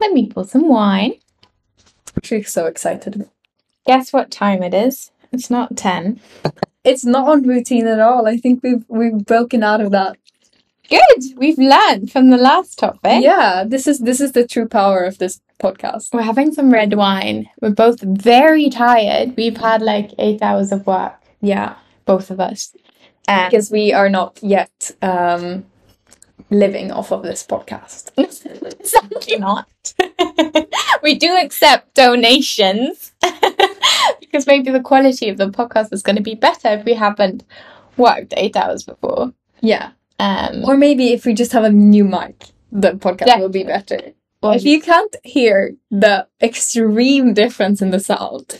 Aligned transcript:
Let 0.00 0.12
me 0.12 0.28
pour 0.28 0.44
some 0.44 0.68
wine. 0.68 1.14
She's 2.22 2.50
so 2.50 2.66
excited. 2.66 3.28
Guess 3.86 4.12
what 4.12 4.30
time 4.30 4.62
it 4.62 4.74
is? 4.74 5.10
It's 5.32 5.50
not 5.50 5.76
10. 5.76 6.20
It's 6.84 7.04
not 7.04 7.28
on 7.28 7.42
routine 7.42 7.88
at 7.88 7.98
all. 7.98 8.28
I 8.28 8.36
think 8.36 8.62
we've 8.62 8.84
we've 8.86 9.24
broken 9.26 9.64
out 9.64 9.80
of 9.80 9.90
that. 9.90 10.16
Good. 10.88 11.24
We've 11.36 11.58
learned 11.58 12.12
from 12.12 12.30
the 12.30 12.36
last 12.36 12.78
topic. 12.78 13.24
Yeah, 13.24 13.64
this 13.66 13.88
is 13.88 13.98
this 13.98 14.20
is 14.20 14.30
the 14.30 14.46
true 14.46 14.68
power 14.68 15.02
of 15.02 15.18
this 15.18 15.40
podcast. 15.58 16.14
We're 16.14 16.22
having 16.22 16.52
some 16.52 16.72
red 16.72 16.94
wine. 16.94 17.48
We're 17.60 17.70
both 17.74 18.00
very 18.02 18.70
tired. 18.70 19.36
We've 19.36 19.56
had 19.56 19.82
like 19.82 20.12
eight 20.20 20.42
hours 20.42 20.70
of 20.70 20.86
work, 20.86 21.14
Yeah, 21.40 21.74
both 22.04 22.30
of 22.30 22.38
us. 22.38 22.72
Because 23.26 23.68
we 23.72 23.92
are 23.92 24.08
not 24.08 24.38
yet 24.40 24.92
um 25.02 25.64
living 26.50 26.90
off 26.92 27.10
of 27.12 27.22
this 27.22 27.44
podcast. 27.46 28.10
Sadly 28.86 29.36
not. 29.38 29.68
we 31.02 31.14
do 31.16 31.36
accept 31.36 31.94
donations 31.94 33.12
because 34.20 34.46
maybe 34.46 34.70
the 34.70 34.80
quality 34.80 35.28
of 35.28 35.38
the 35.38 35.48
podcast 35.48 35.92
is 35.92 36.02
going 36.02 36.16
to 36.16 36.22
be 36.22 36.34
better 36.34 36.68
if 36.68 36.84
we 36.84 36.94
haven't 36.94 37.44
worked 37.96 38.32
eight 38.36 38.56
hours 38.56 38.84
before. 38.84 39.32
Yeah, 39.60 39.90
Um, 40.20 40.64
or 40.64 40.76
maybe 40.76 41.12
if 41.12 41.24
we 41.24 41.34
just 41.34 41.52
have 41.52 41.64
a 41.64 41.70
new 41.70 42.04
mic, 42.04 42.44
the 42.70 42.92
podcast 42.92 43.38
will 43.40 43.48
be 43.48 43.64
better. 43.64 44.12
or 44.42 44.54
If 44.54 44.64
you 44.64 44.80
can't 44.80 45.16
hear 45.24 45.74
the 45.90 46.26
extreme 46.42 47.34
difference 47.34 47.80
in 47.82 47.90
the 47.90 48.00
sound, 48.00 48.58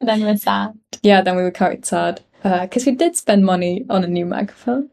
then 0.00 0.22
we're 0.22 0.36
sad. 0.36 0.78
yeah, 1.02 1.22
then 1.22 1.36
we 1.36 1.42
were 1.42 1.50
quite 1.50 1.84
sad. 1.86 2.20
Because 2.42 2.86
we 2.86 2.92
did 2.92 3.16
spend 3.16 3.44
money 3.44 3.84
on 3.90 4.04
a 4.04 4.06
new 4.06 4.24
microphone. 4.26 4.90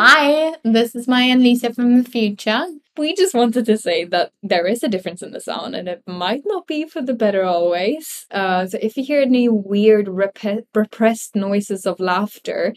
Hi, 0.00 0.54
this 0.62 0.94
is 0.94 1.08
Maya 1.08 1.32
and 1.32 1.42
Lisa 1.42 1.74
from 1.74 2.00
the 2.00 2.08
future. 2.08 2.64
We 2.96 3.16
just 3.16 3.34
wanted 3.34 3.66
to 3.66 3.76
say 3.76 4.04
that 4.04 4.30
there 4.44 4.64
is 4.64 4.84
a 4.84 4.88
difference 4.88 5.22
in 5.22 5.32
the 5.32 5.40
sound, 5.40 5.74
and 5.74 5.88
it 5.88 6.04
might 6.06 6.42
not 6.46 6.68
be 6.68 6.86
for 6.86 7.02
the 7.02 7.14
better 7.14 7.42
always. 7.42 8.24
Uh, 8.30 8.68
so 8.68 8.78
if 8.80 8.96
you 8.96 9.02
hear 9.02 9.22
any 9.22 9.48
weird 9.48 10.06
rep- 10.06 10.38
repressed 10.72 11.34
noises 11.34 11.84
of 11.84 11.98
laughter, 11.98 12.76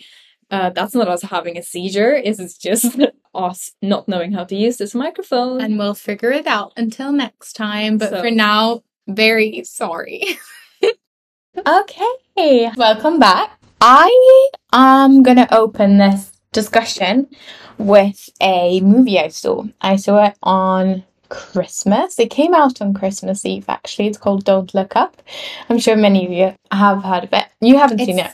uh, 0.50 0.72
that's 0.72 0.96
not 0.96 1.08
us 1.08 1.22
having 1.22 1.60
a 1.60 1.62
seizure. 1.62 2.16
It's 2.16 2.58
just 2.58 2.98
us 3.36 3.70
not 3.84 4.08
knowing 4.08 4.32
how 4.32 4.46
to 4.46 4.56
use 4.56 4.78
this 4.78 4.96
microphone. 4.96 5.62
And 5.62 5.78
we'll 5.78 5.94
figure 5.94 6.32
it 6.32 6.48
out 6.48 6.74
until 6.76 7.12
next 7.12 7.54
time. 7.54 8.00
But 8.00 8.10
So- 8.10 8.22
for 8.24 8.32
now, 8.32 8.82
very 9.08 9.64
sorry. 9.64 10.40
okay, 11.68 12.72
welcome 12.76 13.20
back. 13.20 13.60
I 13.80 14.50
am 14.74 15.22
going 15.22 15.38
to 15.38 15.56
open 15.56 16.00
this 16.00 16.32
discussion 16.54 17.28
with 17.78 18.30
a 18.42 18.82
movie 18.82 19.20
I 19.20 19.30
saw. 19.30 19.64
I 19.82 19.96
saw 19.96 20.26
it 20.26 20.38
on 20.44 21.04
Christmas. 21.30 22.20
It 22.20 22.30
came 22.30 22.54
out 22.54 22.82
on 22.82 22.94
Christmas 22.94 23.46
Eve, 23.46 23.66
actually. 23.70 24.08
It's 24.08 24.18
called 24.18 24.44
Don't 24.44 24.74
Look 24.74 24.96
Up. 24.96 25.22
I'm 25.70 25.80
sure 25.80 25.96
many 25.96 26.26
of 26.26 26.32
you 26.32 26.54
have 26.72 27.04
heard 27.04 27.24
of 27.24 27.34
it. 27.34 27.46
You 27.62 27.78
haven't 27.78 28.00
seen 28.00 28.20
it. 28.20 28.32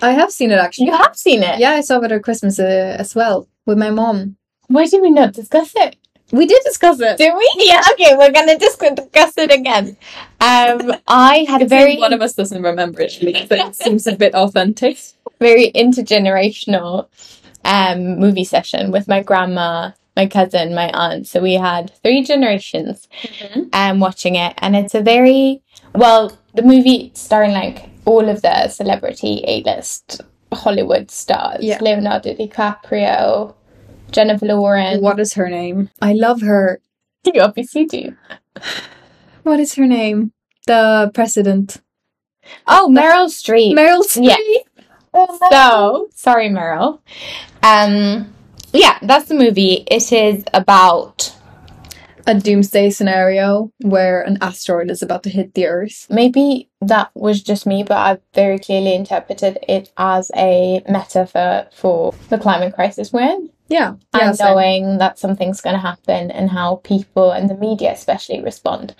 I 0.00 0.12
have 0.12 0.30
seen 0.30 0.50
it 0.50 0.58
actually. 0.58 0.86
You 0.86 0.96
have 0.96 1.16
seen 1.16 1.42
it. 1.42 1.58
Yeah, 1.58 1.72
I 1.72 1.80
saw 1.80 2.00
it 2.00 2.12
at 2.12 2.22
Christmas 2.22 2.58
uh, 2.58 2.96
as 2.98 3.14
well 3.14 3.48
with 3.66 3.78
my 3.78 3.90
mom. 3.90 4.36
Why 4.68 4.86
did 4.86 5.02
we 5.02 5.10
not 5.10 5.34
discuss 5.34 5.72
it? 5.76 5.96
We 6.30 6.46
did 6.46 6.62
discuss 6.64 7.00
it. 7.00 7.18
Did 7.18 7.34
we? 7.34 7.52
Yeah. 7.66 7.82
Okay, 7.92 8.16
we're 8.16 8.30
gonna 8.32 8.58
discuss 8.58 9.32
it 9.36 9.50
again. 9.50 9.96
Um, 10.40 10.94
I 11.08 11.46
had 11.48 11.62
a 11.62 11.66
very 11.66 11.96
one 11.98 12.12
of 12.12 12.22
us 12.22 12.34
doesn't 12.34 12.62
remember 12.62 13.00
it, 13.00 13.18
but 13.48 13.58
it 13.58 13.74
seems 13.74 14.06
a 14.06 14.14
bit 14.14 14.34
authentic. 14.34 14.98
very 15.40 15.70
intergenerational 15.72 17.08
um 17.68 18.18
movie 18.18 18.44
session 18.54 18.90
with 18.90 19.06
my 19.06 19.22
grandma, 19.22 19.92
my 20.16 20.26
cousin, 20.26 20.74
my 20.74 20.88
aunt. 20.92 21.26
So 21.28 21.40
we 21.40 21.54
had 21.54 21.92
three 22.02 22.22
generations 22.24 23.06
um 23.72 24.00
watching 24.00 24.34
it, 24.36 24.54
and 24.58 24.74
it's 24.74 24.94
a 24.94 25.02
very 25.02 25.62
well 25.94 26.22
the 26.54 26.62
movie 26.62 27.12
starring 27.14 27.52
like 27.52 27.78
all 28.04 28.28
of 28.28 28.40
the 28.42 28.68
celebrity 28.68 29.44
A 29.46 29.62
list 29.64 30.22
Hollywood 30.52 31.10
stars, 31.10 31.62
Yeah. 31.62 31.78
Leonardo 31.82 32.34
DiCaprio, 32.34 33.54
Jennifer 34.10 34.46
Lawrence. 34.46 35.02
What 35.02 35.20
is 35.20 35.34
her 35.34 35.48
name? 35.50 35.90
I 36.00 36.12
love 36.14 36.40
her. 36.42 36.80
You 37.34 37.42
obviously 37.42 37.84
do. 37.84 38.16
What 39.42 39.60
is 39.60 39.74
her 39.74 39.86
name? 39.86 40.32
The 40.66 41.10
president. 41.12 41.82
Oh, 42.66 42.88
Meryl 42.90 43.28
Streep. 43.28 43.74
Meryl 43.74 44.02
Streep. 44.02 44.36
Yeah. 44.38 44.62
So 45.50 46.08
sorry, 46.14 46.48
Meryl. 46.48 47.00
Um, 47.62 48.32
yeah, 48.72 48.98
that's 49.02 49.28
the 49.28 49.34
movie. 49.34 49.84
It 49.90 50.12
is 50.12 50.44
about 50.52 51.34
A 52.26 52.34
doomsday 52.34 52.90
scenario 52.90 53.72
where 53.80 54.20
an 54.20 54.36
asteroid 54.42 54.90
is 54.90 55.00
about 55.02 55.22
to 55.22 55.30
hit 55.30 55.54
the 55.54 55.66
Earth. 55.66 56.06
maybe 56.10 56.68
that 56.80 57.10
was 57.14 57.42
just 57.42 57.66
me, 57.66 57.82
but 57.82 57.96
I 57.96 58.18
very 58.34 58.58
clearly 58.58 58.94
interpreted 58.94 59.58
it 59.66 59.90
as 59.96 60.30
a 60.36 60.82
metaphor 60.88 61.66
for 61.72 62.12
the 62.28 62.38
climate 62.38 62.74
crisis 62.74 63.12
we're 63.12 63.22
in. 63.22 63.50
Yeah. 63.68 63.94
Yeah. 64.14 64.28
and 64.28 64.36
same. 64.36 64.46
knowing 64.46 64.98
that 64.98 65.18
something's 65.18 65.60
going 65.60 65.74
to 65.74 65.80
happen 65.80 66.30
and 66.30 66.50
how 66.50 66.76
people 66.84 67.32
and 67.32 67.48
the 67.50 67.54
media 67.56 67.92
especially 67.92 68.42
respond. 68.42 68.94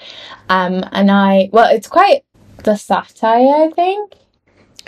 Um, 0.49 0.85
and 0.93 1.11
I, 1.11 1.51
well, 1.53 1.71
it's 1.75 1.89
quite 1.89 2.25
the 2.65 2.77
satire, 2.77 3.67
I 3.67 3.71
think. 3.75 4.13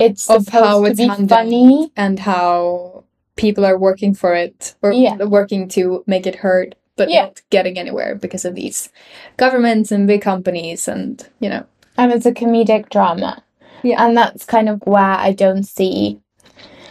It's 0.00 0.28
Of 0.30 0.48
how 0.48 0.80
to 0.82 0.90
it's 0.90 1.00
funny. 1.30 1.92
And 1.96 2.18
how 2.18 3.04
people 3.36 3.64
are 3.64 3.78
working 3.78 4.14
for 4.14 4.34
it 4.34 4.74
or 4.82 4.92
Yeah. 4.92 5.16
working 5.24 5.68
to 5.68 6.02
make 6.06 6.26
it 6.26 6.36
heard, 6.36 6.74
but 6.96 7.10
Yeah. 7.10 7.24
not 7.26 7.42
getting 7.50 7.78
anywhere 7.78 8.14
because 8.14 8.44
of 8.44 8.54
these 8.54 8.88
governments 9.36 9.92
and 9.92 10.06
big 10.06 10.22
companies 10.22 10.88
and, 10.88 11.26
you 11.40 11.48
know. 11.48 11.64
and 11.98 12.12
it's 12.12 12.26
a 12.26 12.32
comedic 12.32 12.88
drama. 12.88 13.42
Yeah. 13.82 14.02
And 14.04 14.16
that's 14.16 14.44
kind 14.44 14.68
of 14.68 14.80
where 14.86 15.16
I 15.28 15.32
don't 15.32 15.64
see. 15.64 16.20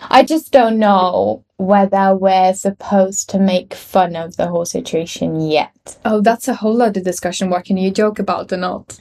I 0.10 0.24
just 0.24 0.52
don't 0.52 0.78
know 0.80 1.44
whether 1.58 2.16
we're 2.16 2.54
supposed 2.54 3.30
to 3.32 3.40
make 3.40 3.74
fun 3.74 4.16
of 4.16 4.38
the 4.38 4.48
whole 4.48 4.66
situation 4.66 5.42
yet. 5.42 5.98
Oh, 6.06 6.22
that's 6.22 6.48
a 6.48 6.56
whole 6.56 6.82
other 6.82 7.02
discussion. 7.02 7.50
What 7.50 7.66
can 7.66 7.78
you 7.78 7.92
joke 7.92 8.18
about 8.20 8.52
or 8.54 8.58
not? 8.58 9.00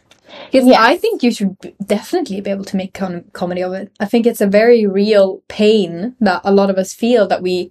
Because 0.50 0.66
Yes. 0.68 0.76
I 0.80 0.96
think 0.96 1.22
you 1.22 1.30
should 1.30 1.56
definitely 1.84 2.40
be 2.40 2.50
able 2.50 2.64
to 2.64 2.76
make 2.76 2.94
com- 2.94 3.24
comedy 3.32 3.62
of 3.62 3.72
it. 3.72 3.90
I 4.00 4.06
think 4.06 4.26
it's 4.26 4.40
a 4.40 4.46
very 4.46 4.86
real 4.86 5.42
pain 5.48 6.14
that 6.20 6.40
a 6.44 6.52
lot 6.52 6.70
of 6.70 6.78
us 6.78 6.92
feel 6.94 7.26
that 7.28 7.42
we 7.42 7.70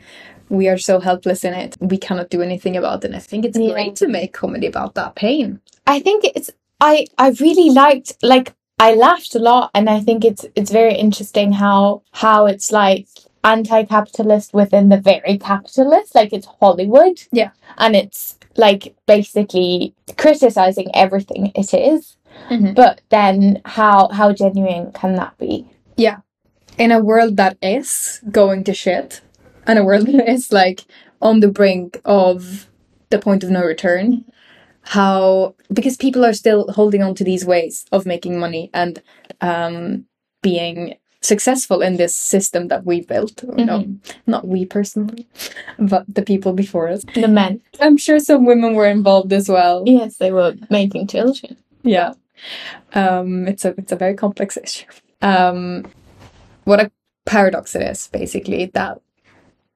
we 0.49 0.69
are 0.69 0.77
so 0.77 1.01
helpless 1.01 1.43
in 1.43 1.53
it. 1.53 1.75
We 1.81 1.97
cannot 1.97 2.29
do 2.29 2.41
anything 2.41 2.77
about 2.77 3.03
it. 3.03 3.07
And 3.07 3.15
I 3.17 3.19
think 3.19 3.43
it's 3.45 3.57
Yeah. 3.59 3.73
great 3.73 3.95
to 3.97 4.07
make 4.07 4.31
comedy 4.31 4.65
about 4.67 4.95
that 4.95 5.13
pain. 5.15 5.59
I 5.85 5.99
think 5.99 6.23
it's 6.23 6.49
I 6.79 7.05
I 7.17 7.29
really 7.41 7.69
liked 7.69 8.13
like 8.23 8.53
I 8.79 8.93
laughed 8.93 9.35
a 9.35 9.39
lot 9.39 9.71
and 9.73 9.89
I 9.89 9.99
think 9.99 10.23
it's 10.23 10.45
it's 10.55 10.71
very 10.71 10.95
interesting 10.95 11.51
how 11.53 12.01
how 12.11 12.45
it's 12.45 12.71
like 12.71 13.07
anti-capitalist 13.43 14.53
within 14.53 14.89
the 14.89 14.97
very 14.97 15.37
capitalist 15.37 16.15
like 16.15 16.31
it's 16.33 16.47
Hollywood 16.59 17.21
Yeah. 17.31 17.51
and 17.77 17.95
it's 17.95 18.37
like 18.55 18.95
basically 19.05 19.93
criticizing 20.17 20.89
everything 20.95 21.51
it 21.55 21.73
is 21.73 22.17
Mhm. 22.49 22.75
but 22.75 23.01
then 23.09 23.61
how 23.65 24.07
how 24.09 24.31
genuine 24.33 24.91
can 24.93 25.15
that 25.15 25.37
be 25.37 25.65
Yeah. 25.97 26.17
In 26.77 26.91
a 26.91 26.99
world 27.03 27.37
that 27.37 27.57
is 27.61 28.21
going 28.31 28.63
to 28.65 28.73
shit, 28.73 29.21
and 29.65 29.79
a 29.79 29.83
world 29.83 30.05
that 30.13 30.29
is 30.29 30.51
like 30.53 30.85
on 31.21 31.39
the 31.39 31.47
brink 31.59 31.99
of 32.05 32.67
the 33.09 33.17
point 33.19 33.43
of 33.43 33.49
no 33.49 33.63
return, 33.65 34.23
how 34.81 35.55
because 35.73 35.97
people 35.97 36.23
are 36.25 36.33
still 36.33 36.71
holding 36.71 37.01
on 37.03 37.15
to 37.15 37.23
these 37.23 37.45
ways 37.45 37.85
of 37.91 38.05
making 38.05 38.39
money 38.39 38.69
and 38.73 39.01
um, 39.41 40.05
being 40.43 40.95
successful 41.21 41.81
in 41.81 41.97
this 41.97 42.15
system 42.15 42.67
that 42.67 42.85
we 42.85 43.01
built. 43.01 43.43
Or 43.43 43.55
No, 43.65 43.85
not 44.27 44.47
we 44.47 44.65
personally, 44.65 45.27
but 45.79 46.05
the 46.07 46.21
people 46.21 46.53
before 46.53 46.87
us. 46.89 47.03
the 47.15 47.27
men 47.27 47.61
I'm 47.81 47.97
sure 47.97 48.19
some 48.19 48.45
women 48.45 48.75
were 48.75 48.87
involved 48.89 49.33
as 49.33 49.49
well. 49.49 49.83
yes 49.85 50.17
they 50.17 50.31
were 50.31 50.53
making 50.69 51.07
children 51.07 51.57
Yeah. 51.83 52.13
Um, 52.93 53.47
it's 53.47 53.65
a 53.65 53.73
it's 53.77 53.91
a 53.91 53.95
very 53.95 54.15
complex 54.15 54.57
issue. 54.57 54.85
Um, 55.21 55.85
what 56.63 56.79
a 56.79 56.91
paradox 57.25 57.75
it 57.75 57.81
is, 57.81 58.07
basically, 58.07 58.65
that 58.73 59.01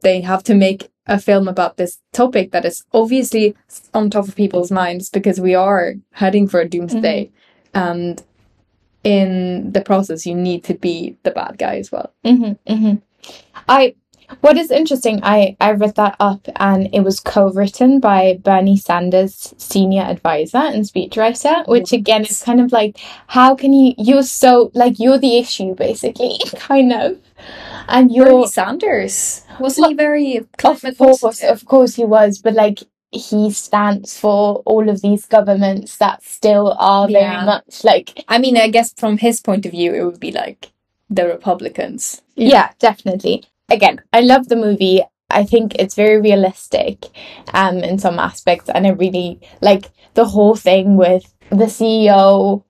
they 0.01 0.21
have 0.21 0.43
to 0.43 0.55
make 0.55 0.89
a 1.07 1.19
film 1.19 1.47
about 1.47 1.77
this 1.77 1.99
topic 2.13 2.51
that 2.51 2.65
is 2.65 2.83
obviously 2.93 3.55
on 3.93 4.09
top 4.09 4.27
of 4.27 4.35
people's 4.35 4.71
minds 4.71 5.09
because 5.09 5.39
we 5.39 5.55
are 5.55 5.95
heading 6.11 6.47
for 6.47 6.59
a 6.59 6.69
doomsday, 6.69 7.31
and 7.73 8.23
in 9.03 9.71
the 9.71 9.81
process, 9.81 10.25
you 10.25 10.35
need 10.35 10.63
to 10.63 10.75
be 10.75 11.17
the 11.23 11.31
bad 11.31 11.57
guy 11.57 11.77
as 11.77 11.91
well. 11.91 12.13
hmm 12.23 12.53
hmm 12.67 12.95
I 13.67 13.95
what 14.39 14.57
is 14.57 14.71
interesting, 14.71 15.19
I 15.23 15.57
I 15.59 15.71
read 15.71 15.95
that 15.95 16.15
up 16.19 16.47
and 16.55 16.89
it 16.93 17.01
was 17.01 17.19
co-written 17.19 17.99
by 17.99 18.39
Bernie 18.41 18.77
Sanders' 18.77 19.53
senior 19.57 20.03
advisor 20.03 20.57
and 20.59 20.85
speechwriter, 20.85 21.67
which 21.67 21.91
again 21.91 22.23
is 22.23 22.41
kind 22.41 22.61
of 22.61 22.71
like 22.71 22.97
how 23.27 23.55
can 23.55 23.73
you 23.73 23.93
you're 23.97 24.23
so 24.23 24.71
like 24.73 24.99
you're 24.99 25.17
the 25.19 25.37
issue 25.37 25.75
basically, 25.75 26.39
kind 26.55 26.93
of. 26.93 27.17
And 27.87 28.11
you're 28.11 28.27
Bernie 28.27 28.47
Sanders 28.47 29.41
wasn't 29.59 29.87
he 29.89 29.93
very 29.95 30.37
of 30.37 30.47
course, 30.57 30.81
positive? 30.81 31.49
of 31.49 31.65
course 31.65 31.95
he 31.95 32.05
was, 32.05 32.37
but 32.39 32.53
like 32.53 32.79
he 33.11 33.51
stands 33.51 34.17
for 34.17 34.61
all 34.65 34.87
of 34.89 35.01
these 35.01 35.25
governments 35.25 35.97
that 35.97 36.23
still 36.23 36.75
are 36.79 37.09
Yeah. 37.09 37.19
very 37.33 37.45
much 37.45 37.83
like 37.83 38.23
I 38.29 38.37
mean, 38.37 38.55
I 38.57 38.69
guess 38.69 38.93
from 38.93 39.17
his 39.17 39.41
point 39.41 39.65
of 39.65 39.71
view, 39.71 39.93
it 39.93 40.03
would 40.05 40.19
be 40.19 40.31
like 40.31 40.71
the 41.09 41.25
Republicans. 41.27 42.21
yeah, 42.35 42.71
definitely. 42.79 43.43
Again, 43.71 44.01
I 44.13 44.21
love 44.21 44.47
the 44.47 44.55
movie. 44.55 45.01
I 45.29 45.43
think 45.45 45.75
it's 45.75 45.95
very 45.95 46.19
realistic 46.19 47.05
um 47.53 47.77
in 47.77 47.97
some 47.99 48.19
aspects 48.19 48.69
and 48.69 48.85
I 48.85 48.89
really 48.89 49.39
like 49.61 49.89
the 50.13 50.25
whole 50.25 50.55
thing 50.55 50.97
with 50.97 51.33
the 51.49 51.65
CEO, 51.65 52.63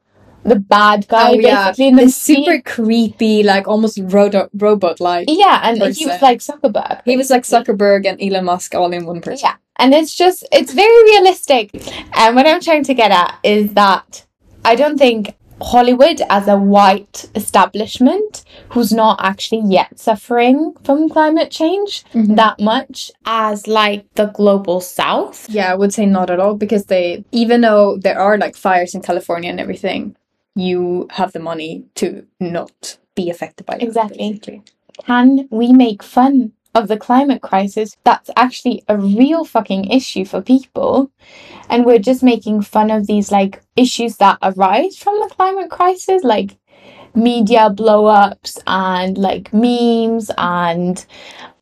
the 0.44 0.60
bad 0.60 1.08
guy 1.08 1.38
basically 1.38 1.88
in 1.88 1.96
the 1.96 2.10
super 2.10 2.62
creepy, 2.62 3.44
like 3.44 3.68
almost 3.68 4.00
robot 4.04 5.00
like. 5.00 5.26
Yeah, 5.30 5.62
and 5.64 5.78
he 5.96 6.06
was 6.06 6.22
like 6.22 6.40
Zuckerberg. 6.40 7.02
He 7.06 7.18
was 7.18 7.30
like 7.30 7.44
Zuckerberg 7.44 8.06
and 8.08 8.22
Elon 8.22 8.46
Musk 8.46 8.76
all 8.76 8.92
in 8.92 9.06
one 9.06 9.22
person. 9.22 9.48
Yeah, 9.48 9.56
and 9.78 9.94
it's 9.94 10.16
just 10.16 10.46
it's 10.52 10.74
very 10.74 11.04
realistic. 11.04 11.72
And 12.14 12.36
what 12.36 12.48
I'm 12.48 12.62
trying 12.62 12.84
to 12.86 12.94
get 12.94 13.12
at 13.12 13.38
is 13.44 13.74
that 13.74 14.26
I 14.66 14.76
don't 14.76 14.98
think 14.98 15.36
Hollywood 15.62 16.22
as 16.30 16.48
a 16.48 16.58
white 16.58 17.30
establishment 17.36 18.44
who's 18.70 18.92
not 18.92 19.20
actually 19.22 19.62
yet 19.66 20.00
suffering 20.00 20.74
from 20.84 21.08
climate 21.10 21.52
change 21.52 22.04
Mhm. 22.14 22.36
that 22.36 22.60
much 22.60 23.12
as 23.26 23.68
like 23.68 24.06
the 24.16 24.26
global 24.26 24.82
south. 24.82 25.48
Yeah, 25.50 25.72
I 25.72 25.76
would 25.76 25.94
say 25.94 26.06
not 26.06 26.30
at 26.30 26.40
all 26.40 26.56
because 26.56 26.86
they, 26.86 27.24
even 27.32 27.62
though 27.62 27.98
there 27.98 28.20
are 28.20 28.38
like 28.38 28.56
fires 28.56 28.96
in 28.96 29.02
California 29.02 29.50
and 29.50 29.60
everything, 29.60 30.16
you 30.56 31.08
have 31.12 31.32
the 31.32 31.40
money 31.40 31.84
to 31.96 32.26
not 32.40 32.98
be 33.16 33.30
affected 33.30 33.66
by 33.66 33.76
it. 33.76 33.84
Exactly. 33.84 34.18
basically. 34.18 34.62
Can 35.06 35.48
we 35.52 35.72
make 35.74 36.04
fun 36.04 36.52
of 36.74 36.88
the 36.88 36.98
climate 36.98 37.42
crisis? 37.42 37.98
That's 38.04 38.30
actually 38.36 38.84
a 38.88 38.98
real 38.98 39.46
fucking 39.46 39.86
issue 39.86 40.26
for 40.26 40.42
people. 40.42 41.12
And 41.70 41.86
we're 41.86 42.00
just 42.00 42.24
making 42.24 42.62
fun 42.64 42.92
of 42.92 43.08
these 43.08 43.32
like 43.32 43.62
issues 43.76 44.18
that 44.18 44.38
arise 44.42 44.98
from 44.98 45.20
the 45.20 45.34
climate 45.34 45.70
crisis, 45.70 46.24
like 46.24 46.58
media 47.14 47.70
blow 47.70 48.06
ups 48.06 48.60
and 48.68 49.18
like 49.18 49.54
memes 49.54 50.32
and 50.38 51.06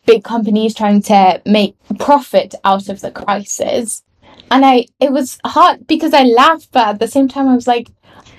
big 0.06 0.24
companies 0.24 0.76
trying 0.76 1.02
to 1.04 1.42
make 1.46 1.76
profit 1.98 2.56
out 2.64 2.90
of 2.90 3.02
the 3.02 3.12
crisis. 3.12 4.04
And 4.52 4.66
I 4.66 4.88
it 5.00 5.12
was 5.12 5.38
hard 5.46 5.86
because 5.88 6.14
I 6.14 6.24
laughed, 6.24 6.70
but 6.72 6.88
at 6.88 7.00
the 7.00 7.08
same 7.08 7.28
time 7.28 7.48
I 7.48 7.56
was 7.56 7.68
like, 7.68 7.90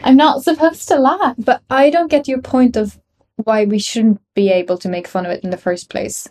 I'm 0.03 0.17
not 0.17 0.43
supposed 0.43 0.89
to 0.89 0.99
laugh. 0.99 1.37
But 1.39 1.63
I 1.71 1.91
don't 1.91 2.11
get 2.11 2.29
your 2.29 2.41
point 2.41 2.77
of 2.77 2.99
why 3.37 3.65
we 3.65 3.79
shouldn't 3.79 4.21
be 4.35 4.51
able 4.51 4.79
to 4.79 4.89
make 4.89 5.07
fun 5.07 5.27
of 5.27 5.33
it 5.33 5.45
in 5.45 5.51
the 5.51 5.57
first 5.57 5.89
place. 5.89 6.29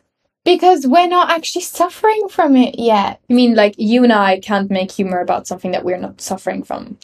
Because 0.51 0.88
we're 0.88 1.07
not 1.07 1.30
actually 1.30 1.62
suffering 1.62 2.28
from 2.28 2.56
it 2.56 2.80
yet. 2.80 3.22
I 3.30 3.34
mean, 3.34 3.54
like, 3.54 3.75
you 3.78 4.04
and 4.04 4.12
I 4.12 4.40
can't 4.40 4.72
make 4.72 4.92
humor 4.92 5.19
about 5.22 5.46
something 5.46 5.72
that 5.74 5.86
we're 5.86 5.98
not 5.98 6.22
suffering 6.22 6.63
from. 6.63 6.98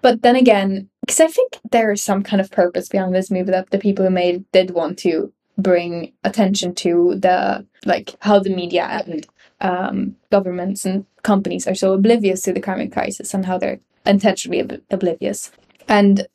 But 0.00 0.22
then 0.22 0.36
again, 0.36 0.88
because 1.00 1.18
I 1.18 1.26
think 1.26 1.58
there 1.72 1.90
is 1.90 2.04
some 2.04 2.22
kind 2.22 2.40
of 2.40 2.52
purpose 2.52 2.88
behind 2.88 3.12
this 3.12 3.32
movie 3.32 3.50
that 3.50 3.70
the 3.70 3.78
people 3.78 4.04
who 4.04 4.12
made 4.12 4.34
it 4.36 4.52
did 4.52 4.70
want 4.70 4.96
to 5.00 5.32
bring 5.58 6.12
attention 6.22 6.72
to 6.76 7.16
the, 7.18 7.66
like, 7.84 8.14
how 8.20 8.38
the 8.38 8.54
media 8.54 8.84
and 8.84 9.26
um, 9.60 10.16
governments 10.30 10.84
and 10.84 11.04
companies 11.24 11.66
are 11.66 11.74
so 11.74 11.94
oblivious 11.94 12.42
to 12.42 12.52
the 12.52 12.60
climate 12.60 12.92
crisis 12.92 13.34
and 13.34 13.46
how 13.46 13.58
they're 13.58 13.80
intentionally 14.06 14.62
ob- 14.62 14.80
oblivious. 14.90 15.50
And 15.88 16.28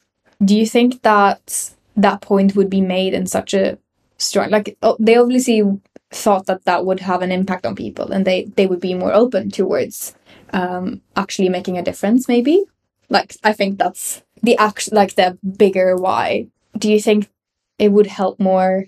do 0.44 0.58
you 0.58 0.66
think 0.66 1.04
that 1.04 1.74
that 1.96 2.20
point 2.20 2.58
would 2.58 2.70
be 2.70 2.82
made 2.82 3.14
in 3.14 3.28
such 3.28 3.54
a 3.54 3.78
strong, 4.18 4.50
like, 4.50 4.78
oh, 4.82 4.98
they 5.00 5.16
obviously 5.16 5.64
thought 6.12 6.46
that 6.48 6.66
that 6.66 6.86
would 6.86 7.00
have 7.02 7.22
an 7.22 7.32
impact 7.32 7.66
on 7.66 7.76
people 7.76 8.12
and 8.12 8.26
they 8.26 8.46
they 8.56 8.66
would 8.66 8.80
be 8.80 8.94
more 8.94 9.14
open 9.14 9.52
towards 9.52 10.16
um 10.54 11.02
actually 11.16 11.50
making 11.50 11.78
a 11.78 11.84
difference 11.84 12.28
maybe. 12.28 12.64
Like 13.10 13.36
i 13.44 13.54
think 13.54 13.78
that's 13.80 14.22
the 14.42 14.58
act 14.58 14.92
like 14.92 15.16
the 15.16 15.38
bigger 15.58 15.96
why. 15.96 16.48
Do 16.78 16.92
you 16.92 17.00
think 17.02 17.30
it 17.78 17.92
would 17.92 18.08
help 18.08 18.40
more 18.40 18.86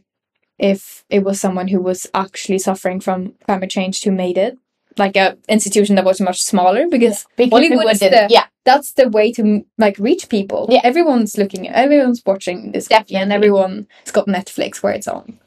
if 0.58 1.04
it 1.10 1.24
was 1.24 1.40
someone 1.40 1.68
who 1.68 1.82
was 1.82 2.08
actually 2.14 2.60
suffering 2.60 3.00
from 3.00 3.34
climate 3.46 3.70
change 3.70 4.04
who 4.04 4.12
made 4.12 4.38
it? 4.38 4.58
Like 4.98 5.16
a 5.16 5.38
institution 5.48 5.96
that 5.96 6.06
was 6.06 6.20
much 6.22 6.42
smaller 6.42 6.88
because 6.90 7.26
Because 7.38 7.52
Hollywood 7.52 7.96
the- 8.00 8.28
yeah, 8.30 8.46
that's 8.66 8.94
the 8.94 9.08
way 9.10 9.32
to 9.34 9.66
like 9.78 9.98
reach 10.00 10.28
people. 10.30 10.68
Yeah. 10.70 10.82
everyone's 10.84 11.38
looking 11.38 11.68
everyone's 11.70 12.22
watching 12.26 12.72
this 12.72 12.90
movie 12.90 13.16
and 13.16 13.32
everyone's 13.34 14.12
got 14.12 14.28
netflix 14.28 14.84
where 14.84 14.94
it's 14.94 15.08
on. 15.08 15.40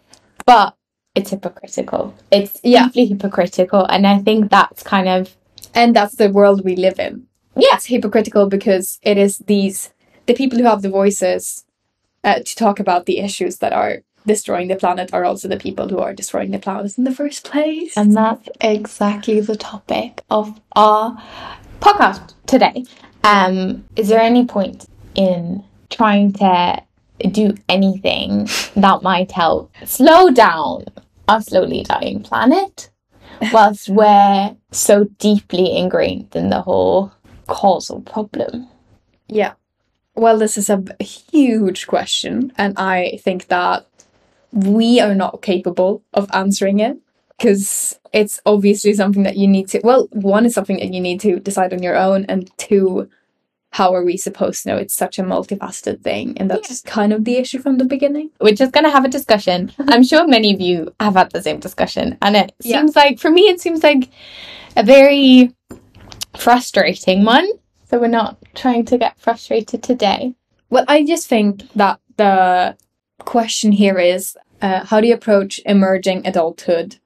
But 0.47 0.75
it's 1.15 1.31
hypocritical. 1.31 2.15
It's 2.31 2.59
Yeah. 2.63 2.85
deeply 2.87 3.07
hypocritical, 3.07 3.85
and 3.87 4.07
I 4.07 4.19
think 4.19 4.51
that's 4.51 4.83
kind 4.83 5.09
of 5.09 5.37
and 5.75 5.95
that's 5.97 6.15
the 6.17 6.31
world 6.31 6.65
we 6.65 6.77
live 6.77 6.99
in 7.01 7.27
yeah, 7.57 7.75
it's 7.75 7.87
hypocritical 7.87 8.47
because 8.49 8.99
it 9.03 9.17
is 9.17 9.39
these 9.47 9.91
the 10.27 10.35
people 10.35 10.59
who 10.59 10.65
have 10.65 10.83
the 10.83 10.89
voices 10.89 11.65
uh, 12.25 12.41
to 12.45 12.57
talk 12.57 12.81
about 12.81 13.07
the 13.07 13.19
issues 13.19 13.59
that 13.59 13.73
are 13.73 13.99
destroying 14.27 14.69
the 14.69 14.77
planet 14.77 15.11
are 15.13 15.25
also 15.25 15.49
the 15.49 15.59
people 15.59 15.89
who 15.89 15.99
are 15.99 16.15
destroying 16.15 16.51
the 16.51 16.59
planet 16.59 16.97
in 16.97 17.05
the 17.05 17.15
first 17.15 17.45
place. 17.45 17.97
and 17.97 18.15
that's 18.17 18.49
exactly 18.61 19.41
the 19.41 19.57
topic 19.57 20.23
of 20.31 20.59
our 20.75 21.17
podcast 21.81 22.33
today. 22.47 22.85
Um, 23.23 23.85
is 23.97 24.09
there 24.09 24.21
any 24.21 24.47
point 24.47 24.87
in 25.15 25.63
trying 25.91 26.33
to 26.35 26.83
do 27.31 27.55
anything 27.69 28.49
that 28.75 29.03
might 29.03 29.33
help 29.33 29.71
slow 29.85 30.31
down 30.31 30.85
our 31.29 31.41
slowly 31.41 31.83
dying 31.83 32.23
planet, 32.23 32.91
whilst 33.53 33.89
we're 33.89 34.57
so 34.71 35.05
deeply 35.19 35.77
ingrained 35.77 36.35
in 36.35 36.51
the 36.51 36.63
whole 36.63 37.13
causal 37.47 38.01
problem? 38.03 38.69
yeah. 39.29 39.55
Well, 40.17 40.39
this 40.39 40.57
is 40.57 40.71
a 40.71 40.85
huge 41.03 41.89
question, 41.89 42.53
and 42.57 42.79
I 42.79 43.19
think 43.25 43.49
that 43.49 43.85
we 44.53 45.01
are 45.01 45.15
not 45.15 45.43
capable 45.43 46.05
of 46.13 46.31
answering 46.33 46.79
it 46.79 46.99
because 47.37 47.99
it's 48.13 48.41
obviously 48.47 48.93
something 48.93 49.25
that 49.25 49.37
you 49.37 49.49
need 49.49 49.67
to. 49.71 49.81
Well, 49.83 50.09
one 50.13 50.47
is 50.47 50.55
something 50.55 50.77
that 50.77 50.95
you 50.95 51.01
need 51.01 51.19
to 51.21 51.41
decide 51.41 51.73
on 51.73 51.83
your 51.83 51.97
own, 51.97 52.27
and 52.27 52.49
two, 52.59 53.09
how 53.75 53.93
are 53.93 54.05
we 54.05 54.17
supposed 54.17 54.63
to 54.63 54.69
know? 54.69 54.77
It's 54.77 54.95
such 54.95 55.19
a 55.19 55.25
multifaceted 55.25 56.01
thing, 56.03 56.39
and 56.39 56.49
that's 56.49 56.81
kind 56.83 57.13
of 57.13 57.25
the 57.25 57.39
issue 57.39 57.59
from 57.59 57.79
the 57.79 57.85
beginning. 57.85 58.31
we're 58.41 58.55
just 58.55 58.71
going 58.71 58.85
to 58.85 58.91
have 58.91 59.05
a 59.05 59.09
discussion. 59.09 59.73
I'm 59.89 60.05
sure 60.05 60.29
many 60.29 60.55
of 60.55 60.61
you 60.61 60.95
have 61.01 61.15
had 61.17 61.33
the 61.33 61.43
same 61.43 61.59
discussion. 61.59 62.17
And 62.23 62.37
it 62.37 62.53
Yeah. 62.63 62.79
seems 62.79 62.95
like, 62.95 63.19
for 63.19 63.33
me, 63.33 63.43
it 63.53 63.61
seems 63.61 63.83
like 63.83 64.11
a 64.77 64.85
very 64.85 65.53
frustrating 66.37 67.25
one. 67.25 67.49
So 67.91 67.99
we're 67.99 68.07
not 68.23 68.37
trying 68.55 68.85
to 68.87 68.97
get 68.97 69.19
frustrated 69.19 69.83
today. 69.83 70.35
Well, 70.71 70.85
I 70.87 71.05
just 71.05 71.27
think 71.27 71.69
that 71.75 71.99
the 72.17 72.77
question 73.19 73.73
here 73.73 73.99
is 73.99 74.37
uh, 74.63 74.85
how 74.87 75.01
do 75.01 75.09
you 75.09 75.15
approach 75.15 75.61
emerging 75.67 76.25
adulthood 76.29 76.97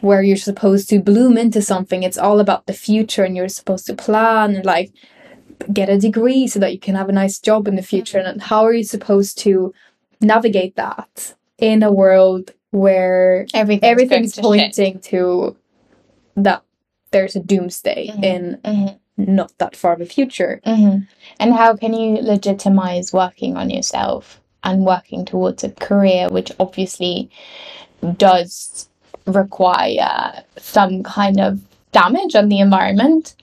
where 0.00 0.22
you're 0.22 0.36
supposed 0.36 0.88
to 0.90 1.00
bloom 1.00 1.36
into 1.36 1.60
something? 1.60 2.04
It's 2.04 2.18
all 2.18 2.38
about 2.38 2.66
the 2.66 2.72
future 2.72 3.24
and 3.24 3.34
you're 3.36 3.48
supposed 3.48 3.86
to 3.86 3.94
plan 3.94 4.54
and 4.54 4.64
like 4.64 4.92
get 5.72 5.88
a 5.88 5.98
degree 5.98 6.46
so 6.46 6.58
that 6.60 6.72
you 6.72 6.78
can 6.78 6.94
have 6.94 7.08
a 7.08 7.12
nice 7.12 7.38
job 7.38 7.68
in 7.68 7.76
the 7.76 7.82
future. 7.82 8.18
And 8.18 8.40
how 8.42 8.64
are 8.64 8.72
you 8.72 8.84
supposed 8.84 9.38
to 9.38 9.74
navigate 10.20 10.76
that 10.76 11.34
in 11.58 11.82
a 11.82 11.92
world 11.92 12.52
where 12.70 13.46
Everything's, 13.54 13.90
everything's 13.90 14.34
going 14.38 14.60
to 14.60 14.64
pointing 14.76 15.00
to 15.00 15.56
that 16.36 16.62
there's 17.10 17.34
a 17.36 17.40
doomsday 17.40 18.08
Mhm. 18.14 18.24
in 18.24 18.58
Mhm, 18.64 18.98
not 19.16 19.52
that 19.58 19.74
far 19.74 19.94
of 19.94 20.00
a 20.00 20.06
future? 20.06 20.60
mhm. 20.66 21.06
And 21.40 21.54
how 21.54 21.74
can 21.76 21.94
you 21.94 22.16
legitimize 22.22 23.12
working 23.12 23.56
on 23.56 23.70
yourself 23.70 24.40
and 24.62 24.84
working 24.84 25.24
towards 25.24 25.64
a 25.64 25.70
career, 25.70 26.28
which 26.28 26.52
obviously 26.60 27.30
does 28.16 28.88
require 29.26 30.44
some 30.56 31.02
kind 31.02 31.40
of 31.40 31.60
damage 31.92 32.34
on 32.34 32.48
the 32.48 32.60
environment? 32.60 33.34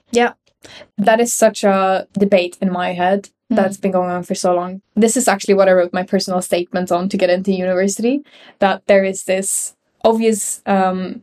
That 0.97 1.19
is 1.19 1.33
such 1.33 1.63
a 1.63 2.07
debate 2.13 2.57
in 2.61 2.71
my 2.71 2.93
head 2.93 3.29
Mm. 3.51 3.57
that's 3.57 3.77
been 3.77 3.91
going 3.91 4.09
on 4.09 4.23
for 4.23 4.33
so 4.33 4.55
long. 4.55 4.81
This 4.95 5.15
is 5.15 5.27
actually 5.27 5.53
what 5.53 5.69
I 5.69 5.73
wrote 5.73 5.93
my 5.93 6.01
personal 6.01 6.41
statements 6.41 6.91
on 6.91 7.09
to 7.09 7.17
get 7.17 7.29
into 7.29 7.51
university. 7.51 8.23
That 8.57 8.81
there 8.87 9.03
is 9.03 9.25
this 9.25 9.75
obvious 10.03 10.63
um, 10.65 11.21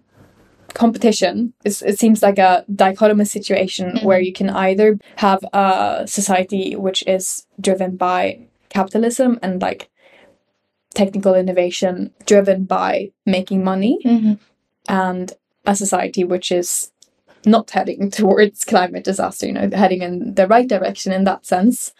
competition. 0.72 1.52
It's, 1.64 1.82
it 1.82 1.98
seems 1.98 2.22
like 2.22 2.38
a 2.38 2.64
dichotomous 2.72 3.26
situation 3.28 3.92
Mhm. 3.96 4.04
where 4.04 4.20
you 4.20 4.32
can 4.32 4.50
either 4.50 4.98
have 5.16 5.40
a 5.52 6.04
society 6.06 6.76
which 6.76 7.02
is 7.08 7.44
driven 7.60 7.96
by 7.96 8.38
capitalism 8.68 9.40
and 9.42 9.60
like 9.60 9.90
technical 10.94 11.34
innovation, 11.34 12.12
driven 12.24 12.64
by 12.64 13.10
making 13.26 13.64
money, 13.64 13.98
Mhm. 14.04 14.38
and 14.88 15.32
a 15.66 15.74
society 15.74 16.22
which 16.22 16.52
is 16.52 16.91
not 17.44 17.70
heading 17.70 18.10
towards 18.18 18.64
climate 18.64 19.04
disaster, 19.04 19.46
you 19.46 19.52
know, 19.52 19.68
heading 19.72 20.02
in 20.02 20.34
the 20.34 20.46
right 20.46 20.68
direction 20.68 21.12
in 21.12 21.24
that 21.24 21.46
sense. 21.46 21.92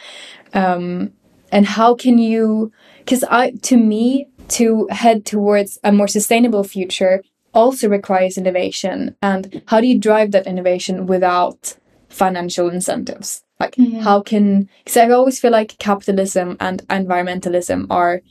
Um, 0.55 1.13
and 1.51 1.67
how 1.67 1.95
can 1.95 2.19
you, 2.19 2.73
because 2.99 3.25
I, 3.25 3.51
to 3.63 3.77
me, 3.77 4.29
to 4.49 4.89
head 4.91 5.25
towards 5.27 5.79
a 5.85 5.93
more 5.93 6.09
sustainable 6.09 6.65
future, 6.65 7.23
also 7.55 7.89
requires 7.89 8.39
innovation 8.39 9.15
and 9.21 9.63
how 9.67 9.79
do 9.81 9.87
you 9.87 9.99
drive 9.99 10.31
that 10.31 10.47
innovation 10.47 11.07
without 11.07 11.77
financial 12.09 12.71
incentives 12.71 13.43
like 13.61 13.75
Mhm. 13.77 14.01
how 14.01 14.23
can 14.23 14.69
because 14.85 14.97
i 14.97 15.09
always 15.11 15.39
feel 15.39 15.51
like 15.51 15.77
capitalism 15.79 16.57
and 16.61 16.87
environmentalism 16.89 17.87
are 17.91 18.23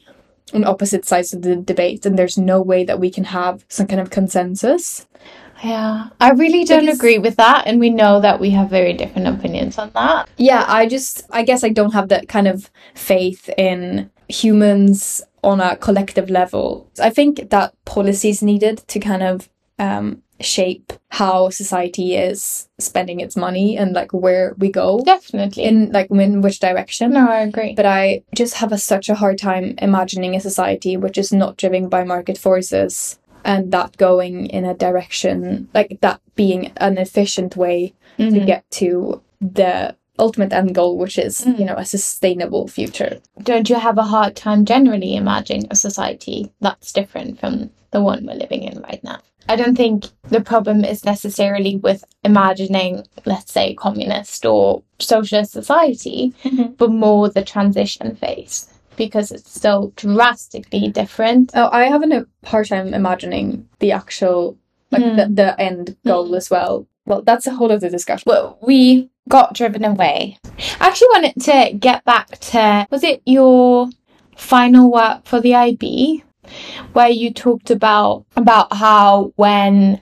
on 0.55 0.63
opposite 0.63 1.05
sides 1.05 1.33
of 1.33 1.43
the 1.43 1.55
debate 1.55 2.03
and 2.05 2.17
there's 2.17 2.35
no 2.37 2.61
way 2.61 2.83
that 2.83 2.99
we 2.99 3.11
can 3.11 3.25
have 3.25 3.63
some 3.69 3.85
kind 3.85 4.01
of 4.01 4.09
consensus 4.09 5.07
Yeah, 5.63 6.07
I 6.19 6.31
really 6.31 6.63
don't 6.63 6.81
Because- 6.81 6.97
agree 6.99 7.17
with 7.19 7.35
that, 7.37 7.63
and 7.67 7.79
we 7.79 7.89
know 7.89 8.19
that 8.21 8.39
we 8.39 8.49
have 8.51 8.69
very 8.69 8.93
different 8.93 9.27
opinions 9.27 9.77
on 9.77 9.91
that. 9.93 10.27
yeah 10.37 10.65
i 10.67 10.85
just 10.85 11.23
i 11.29 11.43
guess 11.43 11.63
i 11.63 11.69
don't 11.69 11.93
have 11.93 12.07
that 12.09 12.27
kind 12.27 12.47
of 12.47 12.69
faith 12.95 13.49
in 13.57 14.09
humans 14.27 15.21
on 15.43 15.59
a 15.61 15.75
collective 15.75 16.29
level 16.29 16.87
i 16.99 17.09
think 17.09 17.49
that 17.49 17.73
policy 17.85 18.29
is 18.29 18.41
needed 18.41 18.77
to 18.87 18.99
kind 18.99 19.23
of 19.23 19.49
um, 19.79 20.21
shape 20.39 20.93
how 21.09 21.49
society 21.49 22.15
is 22.15 22.67
spending 22.79 23.19
its 23.19 23.35
money 23.35 23.77
and 23.77 23.93
like 23.93 24.11
where 24.11 24.55
we 24.57 24.69
go 24.71 25.01
Definitely. 25.05 25.63
in 25.63 25.91
like 25.91 26.09
in 26.09 26.41
which 26.41 26.59
direction 26.59 27.11
no, 27.11 27.27
I 27.29 27.41
agree. 27.41 27.73
but 27.75 27.85
i 27.85 28.23
just 28.35 28.55
have 28.55 28.71
a, 28.71 28.77
such 28.77 29.09
a 29.09 29.15
hard 29.15 29.37
time 29.37 29.75
imagining 29.77 30.35
a 30.35 30.39
society 30.39 30.97
which 30.97 31.17
is 31.17 31.31
not 31.31 31.57
driven 31.57 31.89
by 31.89 32.03
market 32.03 32.37
forces 32.37 33.19
and 33.43 33.71
that 33.71 33.97
going 33.97 34.45
in 34.47 34.65
a 34.65 34.73
direction 34.73 35.67
like 35.73 35.97
that 36.01 36.21
being 36.35 36.71
an 36.77 36.97
efficient 36.97 37.55
way 37.55 37.93
to 38.17 38.23
Mhm. 38.31 38.45
get 38.45 38.69
to 38.71 39.21
the 39.39 39.95
ultimate 40.19 40.53
end 40.53 40.75
goal, 40.75 40.97
which 40.97 41.17
is, 41.17 41.41
Mm. 41.41 41.59
you 41.59 41.65
know, 41.65 41.75
a 41.77 41.85
sustainable 41.85 42.67
future. 42.67 43.19
Don't 43.41 43.69
you 43.69 43.77
have 43.77 43.97
a 43.97 44.03
hard 44.03 44.35
time 44.35 44.65
generally 44.65 45.15
imagining 45.15 45.65
a 45.71 45.75
society 45.75 46.51
that's 46.61 46.91
different 46.91 47.39
from 47.39 47.71
the 47.91 48.01
one 48.01 48.25
we're 48.25 48.35
living 48.35 48.63
in 48.63 48.79
right 48.81 49.03
now? 49.03 49.17
I 49.49 49.55
don't 49.55 49.75
think 49.75 50.05
the 50.29 50.41
problem 50.41 50.85
is 50.85 51.03
necessarily 51.03 51.75
with 51.77 52.03
imagining, 52.23 53.03
let's 53.25 53.51
say, 53.51 53.73
communist 53.73 54.45
or 54.45 54.83
socialist 54.99 55.51
society, 55.51 56.33
Mhm. 56.43 56.77
but 56.77 56.91
more 56.91 57.27
the 57.29 57.41
transition 57.41 58.15
phase 58.15 58.67
because 58.97 59.31
it's 59.31 59.59
so 59.59 59.93
drastically 59.95 60.89
different. 60.89 61.51
Oh, 61.53 61.69
I 61.71 61.85
have 61.85 62.03
a 62.03 62.25
hard 62.45 62.67
time 62.67 62.93
imagining 62.93 63.67
the 63.79 63.91
actual, 63.91 64.57
like 64.91 65.01
Mm. 65.03 65.15
the, 65.17 65.33
the 65.33 65.61
end 65.61 65.97
goal 66.05 66.35
as 66.35 66.49
well. 66.49 66.87
Well, 67.05 67.21
that's 67.21 67.47
a 67.47 67.51
whole 67.51 67.71
other 67.71 67.89
discussion. 67.89 68.23
Well, 68.27 68.57
we 68.61 69.09
got 69.29 69.53
driven 69.53 69.83
away. 69.85 70.37
I 70.79 70.87
actually 70.87 71.07
wanted 71.13 71.41
to 71.43 71.77
get 71.77 72.03
back 72.05 72.27
to 72.39 72.87
was 72.91 73.03
it 73.03 73.21
your 73.25 73.89
final 74.35 74.91
work 74.91 75.25
for 75.25 75.39
the 75.39 75.55
IB 75.55 76.23
where 76.93 77.09
you 77.09 77.33
talked 77.33 77.71
about 77.71 78.25
about 78.35 78.73
how 78.73 79.31
when 79.35 80.01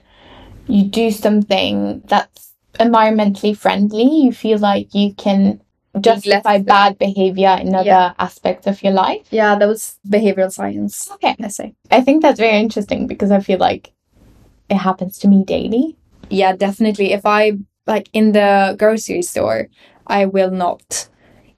you 0.66 0.84
do 0.84 1.10
something 1.10 2.02
that's 2.06 2.52
environmentally 2.78 3.56
friendly, 3.56 4.04
you 4.04 4.32
feel 4.32 4.58
like 4.58 4.94
you 4.94 5.12
can 5.14 5.60
justify 6.00 6.58
bad 6.58 6.98
behavior 6.98 7.56
in 7.60 7.74
other 7.74 7.84
Yeah. 7.86 8.12
aspects 8.18 8.66
of 8.66 8.82
your 8.82 8.92
life. 8.92 9.26
Yeah, 9.30 9.56
that 9.58 9.66
was 9.68 9.98
behavioral 10.08 10.52
science 10.52 11.10
Okay. 11.12 11.34
essay. 11.40 11.74
I 11.90 12.00
think 12.00 12.22
that's 12.22 12.38
very 12.38 12.58
interesting 12.58 13.06
because 13.06 13.30
I 13.30 13.40
feel 13.40 13.58
like 13.58 13.92
it 14.68 14.76
happens 14.76 15.18
to 15.18 15.28
me 15.28 15.44
daily. 15.44 15.96
Yeah, 16.30 16.54
definitely. 16.56 17.12
If 17.12 17.26
I 17.26 17.52
like 17.86 18.08
in 18.12 18.32
the 18.32 18.76
grocery 18.78 19.22
store, 19.22 19.68
I 20.06 20.26
will 20.26 20.50
not 20.50 21.08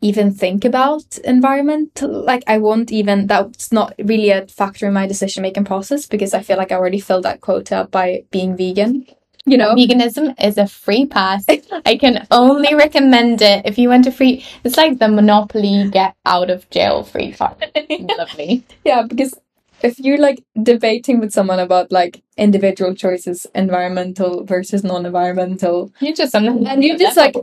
even 0.01 0.33
think 0.33 0.65
about 0.65 1.19
environment. 1.25 2.01
Like 2.03 2.43
I 2.47 2.59
won't 2.59 2.91
even 2.91 3.27
that's 3.27 3.71
not 3.71 3.95
really 3.99 4.31
a 4.31 4.47
factor 4.47 4.87
in 4.87 4.95
my 4.95 5.07
decision 5.07 5.43
making 5.43 5.65
process 5.65 6.07
because 6.07 6.35
I 6.35 6.43
feel 6.43 6.57
like 6.57 6.73
I 6.73 6.77
already 6.77 7.01
filled 7.01 7.25
that 7.25 7.41
quota 7.41 7.87
by 7.91 8.25
being 8.31 8.57
vegan. 8.57 9.05
You 9.45 9.57
know? 9.59 9.75
Veganism 9.75 10.35
is 10.43 10.57
a 10.57 10.67
free 10.69 11.07
pass. 11.07 11.45
I 11.87 11.97
can 11.97 12.27
only 12.31 12.75
recommend 12.75 13.43
it 13.43 13.67
if 13.67 13.77
you 13.79 13.89
want 13.89 14.07
a 14.07 14.13
free. 14.13 14.45
It's 14.65 14.77
like 14.77 14.99
the 14.99 15.09
Monopoly 15.09 15.89
get 15.91 16.15
out 16.25 16.49
of 16.51 16.69
jail 16.71 17.03
free 17.03 17.33
card. 17.33 17.57
Lovely. 18.19 18.65
Yeah, 18.85 19.03
because 19.03 19.35
if 19.83 19.99
you're 19.99 20.19
like 20.19 20.45
debating 20.63 21.19
with 21.19 21.33
someone 21.33 21.59
about 21.59 21.91
like 21.91 22.23
individual 22.37 22.95
choices, 22.95 23.47
environmental 23.53 24.45
versus 24.45 24.85
non-environmental, 24.85 25.93
You 25.99 26.15
just 26.15 26.37
and 26.37 26.85
you 26.85 26.97
just 26.97 27.17
like 27.17 27.35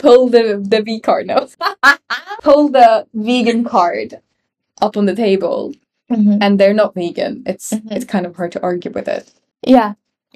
pull 0.00 0.28
the 0.28 0.58
the 0.60 0.82
V 0.82 0.98
card, 0.98 1.28
no, 1.28 1.46
pull 2.42 2.68
the 2.68 3.06
vegan 3.14 3.62
card 3.62 4.20
up 4.82 4.96
on 4.96 5.06
the 5.06 5.14
table, 5.14 5.72
Mhm. 6.10 6.38
and 6.42 6.58
they're 6.58 6.74
not 6.74 6.94
vegan. 6.94 7.44
It's 7.46 7.70
Mhm. 7.72 7.92
it's 7.92 8.04
kind 8.04 8.26
of 8.26 8.34
hard 8.34 8.50
to 8.52 8.62
argue 8.62 8.90
with 8.90 9.06
it. 9.08 9.30
yeah. 9.64 9.94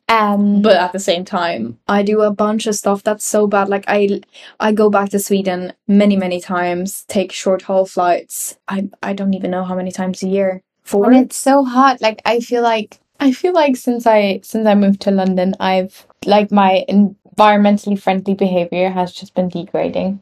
Um. 0.08 0.62
But 0.62 0.76
at 0.76 0.92
the 0.92 0.98
same 0.98 1.24
time, 1.24 1.78
I 1.86 2.02
do 2.02 2.22
a 2.22 2.32
bunch 2.32 2.66
of 2.66 2.74
stuff 2.74 3.02
that's 3.02 3.24
so 3.24 3.46
bad. 3.46 3.68
Like 3.68 3.84
I 3.86 4.20
I 4.58 4.72
go 4.72 4.88
back 4.90 5.10
to 5.10 5.18
Sweden 5.18 5.74
many 5.86 6.16
many 6.16 6.40
times, 6.40 7.04
take 7.08 7.32
short 7.32 7.62
haul 7.62 7.84
flights. 7.86 8.56
I 8.68 8.88
I 9.02 9.12
don't 9.12 9.34
even 9.34 9.50
know 9.50 9.64
how 9.64 9.74
many 9.74 9.92
times 9.92 10.22
a 10.22 10.28
year. 10.28 10.62
Four. 10.82 11.10
and 11.10 11.16
it's 11.16 11.36
so 11.36 11.64
hot. 11.64 12.00
Like 12.00 12.22
I 12.24 12.40
feel 12.40 12.62
like 12.62 12.98
I 13.20 13.32
feel 13.32 13.52
like 13.52 13.76
since 13.76 14.06
I 14.06 14.40
since 14.42 14.66
I 14.66 14.74
moved 14.74 15.02
to 15.02 15.10
London, 15.10 15.54
I've 15.60 16.06
like 16.24 16.50
my 16.50 16.84
environmentally 16.88 18.00
friendly 18.00 18.34
behavior 18.34 18.90
has 18.90 19.12
just 19.12 19.34
been 19.34 19.48
degrading. 19.48 20.20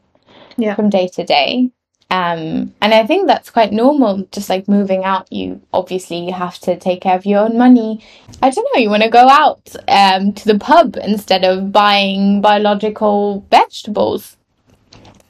Yeah. 0.57 0.75
From 0.75 0.91
day 0.91 1.09
to 1.09 1.25
day. 1.25 1.71
Um, 2.09 2.73
and 2.81 2.95
I 2.95 3.05
think 3.05 3.27
that's 3.27 3.51
quite 3.51 3.73
normal. 3.73 4.27
Just 4.31 4.49
like 4.49 4.69
moving 4.69 5.05
out, 5.05 5.31
you 5.33 5.61
obviously 5.73 6.19
you 6.27 6.33
have 6.33 6.59
to 6.61 6.79
take 6.79 7.01
care 7.01 7.17
of 7.17 7.27
your 7.27 7.41
own 7.41 7.59
money. 7.59 8.05
I 8.43 8.51
don't 8.51 8.69
know. 8.75 8.81
You 8.81 8.91
want 8.91 9.03
to 9.03 9.11
go 9.11 9.29
out 9.29 9.75
um, 9.89 10.33
to 10.35 10.45
the 10.47 10.59
pub 10.59 10.97
instead 11.03 11.45
of 11.45 11.73
buying 11.73 12.41
biological 12.41 13.45
vegetables. 13.51 14.37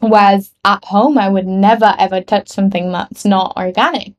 Whereas 0.01 0.53
at 0.65 0.85
home, 0.85 1.17
I 1.17 1.31
would 1.31 1.47
never 1.47 1.95
ever 1.99 2.21
touch 2.21 2.49
something 2.49 2.93
that's 2.93 3.25
not 3.25 3.57
organic. 3.57 4.13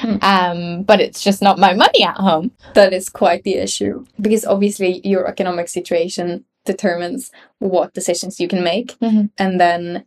Hmm. 0.00 0.16
Um, 0.20 0.82
but 0.82 1.00
it's 1.00 1.24
just 1.24 1.40
not 1.40 1.58
my 1.58 1.72
money 1.72 2.04
at 2.04 2.16
home. 2.16 2.52
that 2.74 2.92
is 2.92 3.08
quite 3.08 3.42
the 3.42 3.54
issue 3.54 4.04
because 4.20 4.44
obviously 4.44 5.00
your 5.04 5.26
economic 5.26 5.68
situation 5.68 6.44
determines 6.64 7.30
what 7.58 7.92
decisions 7.94 8.38
you 8.38 8.46
can 8.46 8.62
make 8.62 8.96
Mhm. 9.00 9.30
and 9.38 9.58
then 9.58 10.04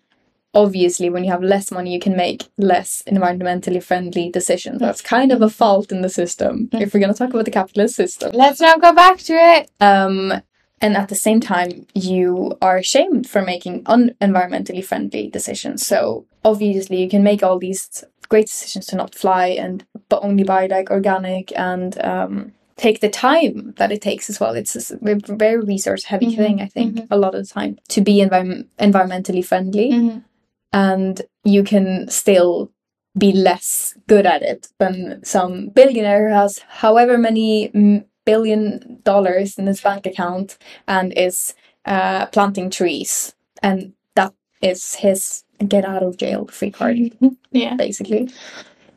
obviously 0.55 1.09
when 1.09 1.23
you 1.25 1.31
have 1.31 1.43
less 1.43 1.69
money 1.71 1.91
you 1.93 1.99
can 1.99 2.15
make 2.15 2.47
less 2.57 3.03
environmentally 3.07 3.81
friendly 3.83 4.29
decisions. 4.31 4.79
That's 4.79 5.01
kind 5.01 5.31
of 5.31 5.41
a 5.41 5.49
fault 5.49 5.91
in 5.91 6.01
the 6.01 6.09
system 6.09 6.69
if 6.73 6.93
we're 6.93 6.99
going 7.01 7.13
to 7.13 7.17
talk 7.17 7.29
about 7.33 7.45
the 7.45 7.51
capitalist 7.51 7.95
system. 7.95 8.31
Let's 8.33 8.61
not 8.61 8.81
go 8.81 8.93
back 8.93 9.17
to 9.29 9.33
it. 9.33 9.69
um 9.81 10.33
and 10.81 10.97
at 10.97 11.09
the 11.09 11.15
same 11.27 11.39
time 11.39 11.71
you 11.93 12.57
are 12.61 12.81
shamed 12.83 13.25
for 13.29 13.41
making 13.41 13.75
un-environmentally 13.85 14.83
friendly 14.83 15.29
decisions. 15.29 15.85
So 15.91 16.25
obviously 16.43 16.97
you 17.03 17.09
can 17.09 17.23
make 17.23 17.41
all 17.43 17.59
these 17.59 18.03
great 18.29 18.47
decisions 18.47 18.85
to 18.87 18.95
not 18.95 19.15
fly 19.15 19.47
and 19.47 19.85
but 20.09 20.23
only 20.23 20.43
buy 20.43 20.67
like 20.67 20.89
organic 20.89 21.45
and 21.57 21.91
um 22.13 22.51
take 22.77 22.99
the 22.99 23.09
time 23.09 23.73
that 23.77 23.91
it 23.95 24.01
takes 24.01 24.29
as 24.29 24.37
well. 24.41 24.53
It's 24.53 24.91
a 24.91 24.97
very 25.47 25.61
resource 25.73 26.03
heavy 26.11 26.27
Mhm, 26.31 26.37
thing 26.41 26.55
i 26.61 26.69
think 26.75 26.95
mhm. 26.95 27.07
a 27.15 27.17
lot 27.23 27.33
of 27.35 27.41
the 27.47 27.53
time 27.59 27.73
to 27.93 27.99
be 28.01 28.15
envi- 28.25 28.65
environmentally 28.87 29.43
friendly 29.51 29.89
and 30.75 31.21
you 31.45 31.63
can 31.63 32.07
still 32.09 32.69
be 33.17 33.31
less 33.31 33.97
good 34.07 34.25
at 34.25 34.41
it 34.41 34.67
than 34.77 35.23
some 35.23 35.69
billionaire 35.69 36.27
who 36.27 36.35
has 36.35 36.59
however 36.67 37.17
many 37.17 38.03
billion 38.25 38.99
dollars 39.03 39.57
in 39.57 39.67
his 39.67 39.79
bank 39.79 40.05
account 40.05 40.57
and 40.87 41.13
is 41.17 41.55
uh, 41.85 42.25
planting 42.27 42.69
trees 42.69 43.33
and 43.63 43.93
that 44.15 44.33
is 44.61 44.95
his 44.95 45.43
get 45.65 45.85
out 45.85 46.03
of 46.03 46.17
jail 46.17 46.45
free 46.47 46.71
card 46.71 46.97
Yeah. 47.51 47.75
basically 47.75 48.29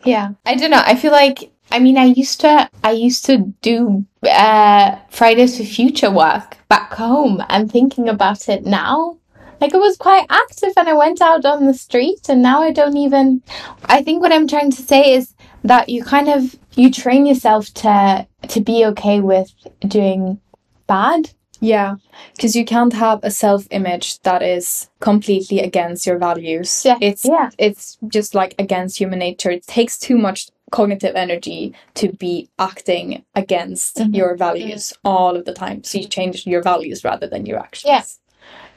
Yeah. 0.04 0.30
I 0.46 0.54
don't 0.56 0.70
know. 0.70 0.82
I 0.84 0.96
feel 0.96 1.12
like 1.12 1.52
I 1.70 1.78
mean 1.78 1.96
I 1.98 2.06
used 2.06 2.40
to 2.40 2.68
I 2.82 2.92
used 2.92 3.24
to 3.26 3.38
do 3.62 4.04
uh 4.28 4.96
Fridays 5.10 5.56
for 5.58 5.64
Future 5.64 6.10
work 6.10 6.56
back 6.68 6.92
home 6.94 7.42
and 7.48 7.70
thinking 7.70 8.08
about 8.08 8.48
it 8.48 8.64
now. 8.64 9.18
Like 9.60 9.74
I 9.74 9.78
was 9.78 9.96
quite 9.96 10.26
active 10.30 10.72
and 10.76 10.88
I 10.88 10.94
went 10.94 11.20
out 11.20 11.44
on 11.44 11.66
the 11.66 11.74
street 11.74 12.28
and 12.28 12.42
now 12.42 12.62
I 12.62 12.70
don't 12.72 12.96
even 12.96 13.42
I 13.86 14.02
think 14.02 14.22
what 14.22 14.32
I'm 14.32 14.46
trying 14.48 14.70
to 14.70 14.82
say 14.82 15.12
is 15.14 15.34
that 15.64 15.88
you 15.88 16.04
kind 16.04 16.28
of 16.28 16.56
you 16.76 16.90
train 16.90 17.26
yourself 17.26 17.72
to 17.74 18.26
to 18.48 18.60
be 18.60 18.84
okay 18.86 19.20
with 19.20 19.52
doing 19.80 20.40
bad. 20.86 21.30
yeah 21.60 21.96
because 22.36 22.54
you 22.54 22.64
can't 22.64 22.92
have 22.92 23.18
a 23.24 23.30
self-image 23.32 24.20
that 24.28 24.42
is 24.42 24.88
completely 25.00 25.58
against 25.68 26.06
your 26.06 26.18
values 26.18 26.70
Yeah, 26.84 26.98
it's 27.00 27.24
yeah. 27.24 27.50
it's 27.58 27.98
just 28.16 28.30
like 28.40 28.54
against 28.60 28.96
human 29.00 29.18
nature 29.18 29.50
it 29.50 29.66
takes 29.66 29.98
too 29.98 30.16
much 30.26 30.40
cognitive 30.70 31.16
energy 31.16 31.74
to 31.94 32.06
be 32.24 32.48
acting 32.58 33.24
against 33.34 33.96
Mhm. 33.96 34.14
your 34.18 34.36
values 34.36 34.92
all 35.04 35.34
of 35.36 35.44
the 35.46 35.52
time 35.64 35.82
so 35.82 35.98
you 35.98 36.06
change 36.18 36.46
your 36.46 36.62
values 36.62 37.02
rather 37.10 37.26
than 37.32 37.44
your 37.44 37.58
actions 37.58 37.88
Yeah. 37.92 38.04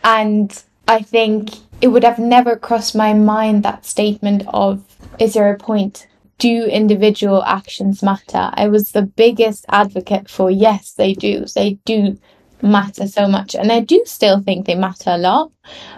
And 0.03 0.49
I 0.91 1.01
think 1.01 1.51
it 1.79 1.87
would 1.87 2.03
have 2.03 2.19
never 2.19 2.57
crossed 2.57 2.95
my 2.97 3.13
mind 3.13 3.63
that 3.63 3.85
statement 3.85 4.43
of 4.49 4.83
is 5.19 5.35
there 5.35 5.49
a 5.49 5.57
point 5.57 6.05
do 6.37 6.65
individual 6.65 7.43
actions 7.45 8.03
matter? 8.03 8.51
I 8.55 8.67
was 8.67 8.91
the 8.91 9.03
biggest 9.03 9.63
advocate 9.69 10.29
for 10.29 10.51
yes, 10.51 10.91
they 10.91 11.13
do. 11.13 11.45
They 11.55 11.79
do 11.85 12.19
matter 12.61 13.07
so 13.07 13.29
much. 13.29 13.55
And 13.55 13.71
I 13.71 13.79
do 13.79 14.03
still 14.05 14.41
think 14.41 14.65
they 14.65 14.75
matter 14.75 15.11
a 15.11 15.17
lot. 15.17 15.53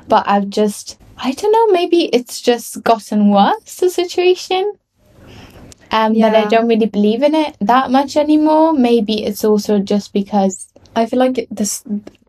But 0.08 0.26
I've 0.28 0.50
just, 0.50 1.00
I 1.18 1.32
don't 1.32 1.52
know, 1.52 1.74
maybe 1.74 2.04
it's 2.14 2.40
just 2.40 2.84
gotten 2.84 3.32
worse, 3.32 3.78
the 3.78 3.90
situation. 3.90 4.74
Um, 5.90 6.20
that 6.20 6.36
I 6.36 6.46
don't 6.46 6.68
really 6.68 6.86
believe 6.86 7.24
in 7.24 7.34
it 7.34 7.58
that 7.62 7.90
much 7.90 8.16
anymore. 8.16 8.74
Maybe 8.74 9.26
it's 9.26 9.44
also 9.44 9.80
just 9.80 10.14
because 10.14 10.72
I 10.96 11.08
feel 11.08 11.18
like 11.18 11.48
this 11.50 11.84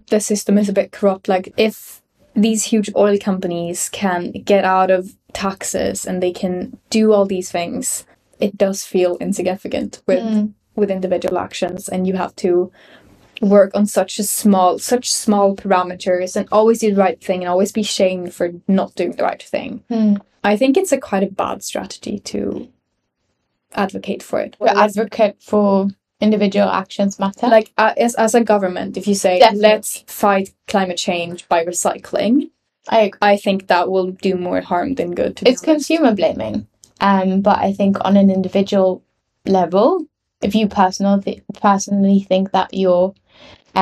the 0.08 0.20
system 0.20 0.56
is 0.56 0.70
a 0.70 0.72
bit 0.72 0.92
corrupt. 0.92 1.28
Like 1.28 1.52
if 1.58 2.02
these 2.34 2.64
huge 2.64 2.90
oil 2.96 3.16
companies 3.18 3.88
can 3.90 4.32
get 4.32 4.64
out 4.64 4.90
of 4.90 5.14
taxes 5.32 6.04
and 6.06 6.22
they 6.22 6.32
can 6.32 6.78
do 6.90 7.12
all 7.12 7.24
these 7.26 7.50
things, 7.50 8.06
it 8.40 8.56
does 8.56 8.84
feel 8.84 9.16
insignificant 9.18 10.02
with 10.06 10.22
Mm. 10.24 10.52
with 10.76 10.90
individual 10.90 11.38
actions, 11.38 11.88
and 11.88 12.06
you 12.06 12.14
have 12.14 12.34
to 12.36 12.72
work 13.40 13.70
on 13.74 13.86
such 13.86 14.18
a 14.18 14.24
small 14.24 14.78
such 14.78 15.12
small 15.12 15.54
parameters 15.54 16.34
and 16.36 16.48
always 16.50 16.80
do 16.80 16.94
the 16.94 17.00
right 17.00 17.20
thing 17.22 17.42
and 17.42 17.48
always 17.48 17.72
be 17.72 17.82
shamed 17.82 18.32
for 18.34 18.50
not 18.66 18.94
doing 18.94 19.12
the 19.12 19.22
right 19.22 19.42
thing. 19.42 19.82
Hmm. 19.88 20.14
I 20.42 20.56
think 20.56 20.76
it's 20.76 20.92
a 20.92 20.98
quite 20.98 21.22
a 21.22 21.30
bad 21.30 21.62
strategy 21.62 22.18
to 22.20 22.68
advocate 23.74 24.22
for 24.22 24.40
it. 24.40 24.56
advocate 24.60 25.36
for 25.40 25.88
individual 26.26 26.68
actions 26.82 27.12
matter. 27.24 27.46
like 27.56 27.68
uh, 27.82 27.92
as, 28.06 28.14
as 28.24 28.34
a 28.34 28.42
government 28.52 28.96
if 29.00 29.04
you 29.10 29.14
say 29.14 29.34
Definitely. 29.38 29.68
let's 29.68 29.90
fight 30.22 30.46
climate 30.72 30.98
change 31.08 31.38
by 31.52 31.60
recycling 31.72 32.34
I 32.96 33.00
agree. 33.06 33.18
i 33.32 33.36
think 33.44 33.58
that 33.72 33.84
will 33.92 34.10
do 34.28 34.32
more 34.48 34.60
harm 34.70 34.94
than 34.98 35.10
good 35.20 35.32
to 35.36 35.48
It's 35.48 35.60
consumer 35.72 36.12
blaming. 36.20 36.56
Um, 37.00 37.40
but 37.48 37.58
I 37.68 37.70
think 37.78 37.92
on 38.08 38.16
an 38.16 38.30
individual 38.38 38.90
level, 39.58 39.88
if 40.48 40.52
you 40.54 40.68
personal 40.68 41.20
th- 41.20 41.42
personally 41.68 42.20
think 42.30 42.44
that 42.56 42.70
your 42.84 43.00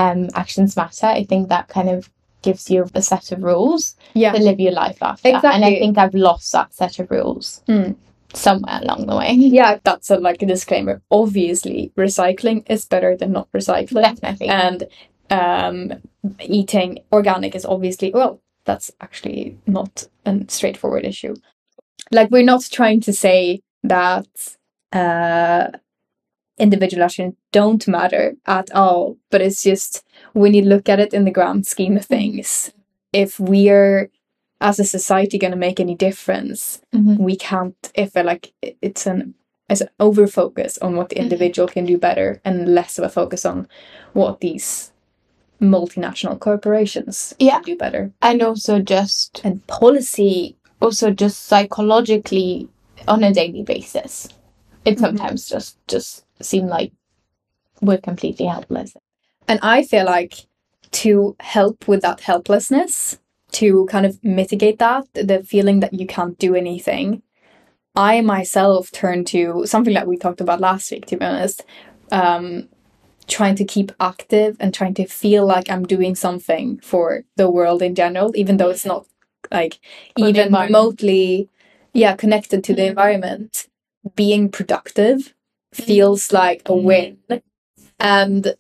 um 0.01 0.21
actions 0.43 0.77
matter, 0.83 1.07
I 1.21 1.25
think 1.31 1.43
that 1.49 1.69
kind 1.77 1.89
of 1.95 2.09
gives 2.47 2.65
you 2.73 2.81
a 3.01 3.03
set 3.03 3.27
of 3.33 3.39
rules 3.51 3.95
yeah 4.23 4.33
to 4.33 4.41
live 4.49 4.59
your 4.67 4.73
life 4.85 4.99
after. 5.11 5.29
Exactly. 5.29 5.55
And 5.55 5.65
I 5.65 5.73
think 5.83 5.95
I've 5.99 6.15
lost 6.29 6.47
that 6.53 6.75
set 6.81 6.99
of 7.01 7.07
rules 7.19 7.47
Hmm. 7.71 7.91
Somewhere 8.35 8.81
along 8.83 9.07
the 9.07 9.17
way. 9.17 9.33
yeah 9.33 9.79
that's 9.85 10.11
a 10.11 10.17
like 10.17 10.43
a 10.43 10.47
disclaimer 10.47 11.03
obviously 11.11 11.93
recycling 11.97 12.69
is 12.71 12.85
better 12.87 13.17
than 13.17 13.33
not 13.33 13.51
recycling 13.53 14.03
Definitely. 14.21 14.49
and 14.49 14.85
um 15.31 15.93
eating 16.41 17.01
organic 17.13 17.55
is 17.55 17.65
obviously 17.65 18.11
well 18.11 18.41
that's 18.65 18.91
actually 19.01 19.59
not 19.67 20.07
a 20.25 20.41
straightforward 20.49 21.05
issue 21.05 21.35
like 22.11 22.31
we're 22.31 22.45
not 22.45 22.63
trying 22.71 23.01
to 23.01 23.13
say 23.13 23.61
that 23.83 24.27
uh 24.93 25.69
individual 26.59 27.03
action 27.03 27.37
don't 27.51 27.89
matter 27.89 28.35
at 28.47 28.71
all 28.73 29.17
but 29.31 29.41
it's 29.41 29.63
just 29.63 30.05
when 30.33 30.55
you 30.55 30.63
look 30.63 30.89
at 30.89 31.01
it 31.01 31.13
in 31.15 31.25
the 31.25 31.31
grand 31.31 31.67
scheme 31.67 31.97
of 31.97 32.05
things 32.05 32.73
if 33.13 33.41
we're 33.41 34.11
as 34.63 34.79
a 34.81 34.85
society 34.85 35.37
going 35.39 35.51
to 35.53 35.67
make 35.69 35.81
any 35.81 35.95
difference 36.09 36.81
Mhm. 36.95 37.19
we 37.29 37.35
can't 37.37 37.83
if 37.95 38.15
like 38.15 38.53
it's 38.89 39.07
an 39.07 39.35
it's 39.71 39.81
an 39.81 39.89
over 40.07 40.27
focus 40.27 40.79
on 40.79 40.97
what 40.97 41.09
the 41.09 41.17
Mhm. 41.17 41.23
individual 41.25 41.69
can 41.69 41.85
do 41.87 41.97
better 41.99 42.41
and 42.45 42.75
less 42.75 42.99
of 42.99 43.05
a 43.05 43.09
focus 43.09 43.45
on 43.53 43.67
what 44.13 44.41
these 44.41 44.93
multinational 45.61 46.39
corporations 46.39 47.35
Yeah. 47.39 47.55
can 47.57 47.63
do 47.65 47.77
better 47.77 48.13
And 48.23 48.43
also 48.43 48.81
just 48.81 49.41
and 49.45 49.67
policy 49.67 50.57
also 50.81 51.11
just 51.11 51.45
psychologically 51.51 52.69
on 53.07 53.23
a 53.25 53.33
daily 53.33 53.63
basis. 53.63 54.29
It 54.85 54.97
Mhm. 54.97 55.01
sometimes 55.01 55.49
just 55.49 55.77
just 55.89 56.25
seem 56.41 56.67
like 56.67 56.93
we're 57.81 57.99
completely 58.11 58.47
helpless. 58.47 58.95
and 59.49 59.59
i 59.63 59.83
feel 59.83 60.05
like 60.07 60.35
to 61.03 61.35
help 61.41 61.89
with 61.89 62.01
that 62.03 62.21
helplessness 62.21 63.19
to 63.53 63.87
kind 63.87 64.07
of 64.07 64.23
mitigate 64.25 64.79
that 64.79 65.07
the 65.15 65.43
feeling 65.45 65.81
that 65.81 65.93
you 65.95 66.07
can't 66.07 66.39
do 66.39 66.55
anything. 66.55 67.23
I 67.95 68.21
myself 68.23 68.91
turn 68.91 69.25
to 69.27 69.67
something 69.67 69.95
that 69.95 70.07
we 70.07 70.17
talked 70.17 70.41
about 70.41 70.61
last 70.61 70.91
week 70.91 71.07
to 71.07 71.17
be 71.17 71.25
honest 71.25 71.65
um 72.11 72.69
trying 73.29 73.55
to 73.55 73.65
keep 73.65 73.93
active 74.01 74.57
and 74.61 74.75
trying 74.75 74.95
to 74.95 75.07
feel 75.07 75.47
like 75.47 75.71
i'm 75.71 75.85
doing 75.85 76.15
something 76.15 76.79
for 76.81 77.23
the 77.37 77.49
world 77.51 77.81
in 77.83 77.95
general 77.95 78.33
even 78.35 78.57
though 78.57 78.71
it's 78.71 78.85
not 78.87 79.07
like 79.53 79.75
For 80.19 80.27
even 80.29 80.53
remotely 80.53 81.49
yeah 81.93 82.17
connected 82.17 82.65
to 82.65 82.75
the 82.75 82.83
Mhm. 82.83 82.89
environment. 82.89 83.67
Being 84.17 84.49
productive 84.51 85.33
feels 85.73 86.33
like 86.33 86.63
a 86.67 86.75
win. 86.75 87.19
And 88.01 88.55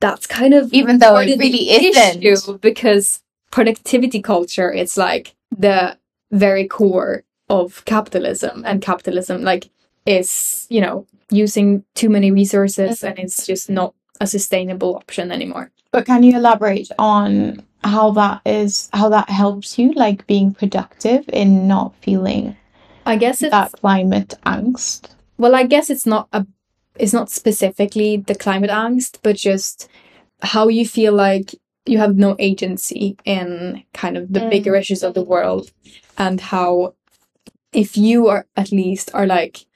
that's 0.00 0.26
kind 0.26 0.52
of 0.54 0.72
Even 0.74 0.98
though 0.98 1.16
it 1.16 1.38
really 1.38 1.70
isn't. 1.70 2.60
because 2.60 3.21
productivity 3.52 4.20
culture 4.20 4.72
it's 4.72 4.96
like 4.96 5.34
the 5.56 5.96
very 6.32 6.66
core 6.66 7.22
of 7.48 7.84
capitalism 7.84 8.64
and 8.66 8.82
capitalism 8.82 9.42
like 9.42 9.68
is 10.06 10.66
you 10.70 10.80
know 10.80 11.06
using 11.30 11.84
too 11.94 12.08
many 12.08 12.30
resources 12.30 13.04
and 13.04 13.18
it's 13.18 13.46
just 13.46 13.70
not 13.70 13.94
a 14.20 14.26
sustainable 14.26 14.96
option 14.96 15.30
anymore 15.30 15.70
But 15.92 16.06
can 16.06 16.22
you 16.22 16.36
elaborate 16.36 16.88
on 16.98 17.62
how 17.84 18.10
that 18.12 18.40
is 18.46 18.88
how 18.92 19.08
that 19.10 19.28
helps 19.28 19.78
you 19.78 19.92
like 19.92 20.26
being 20.26 20.54
productive 20.54 21.28
in 21.28 21.68
not 21.68 21.94
feeling 21.96 22.56
i 23.04 23.16
guess 23.16 23.42
it's 23.42 23.50
that 23.50 23.72
climate 23.72 24.34
angst? 24.46 25.10
well 25.36 25.54
i 25.54 25.64
guess 25.64 25.90
it's 25.90 26.06
not 26.06 26.28
a 26.32 26.46
it's 26.96 27.12
not 27.12 27.30
specifically 27.30 28.16
the 28.16 28.34
climate 28.34 28.70
angst 28.70 29.18
but 29.22 29.36
just 29.36 29.88
how 30.42 30.68
you 30.68 30.86
feel 30.86 31.12
like 31.12 31.54
you 31.86 31.98
have 31.98 32.16
no 32.16 32.36
agency 32.38 33.16
in 33.24 33.82
kind 33.92 34.16
of 34.16 34.32
the 34.32 34.40
Mm. 34.40 34.50
bigger 34.50 34.74
issues 34.76 35.02
of 35.02 35.14
the 35.14 35.22
world 35.24 35.70
and 36.16 36.40
how 36.40 36.94
if 37.72 37.96
you 37.96 38.28
are 38.28 38.46
at 38.56 38.72
least 38.72 39.10
are 39.14 39.26
like 39.26 39.66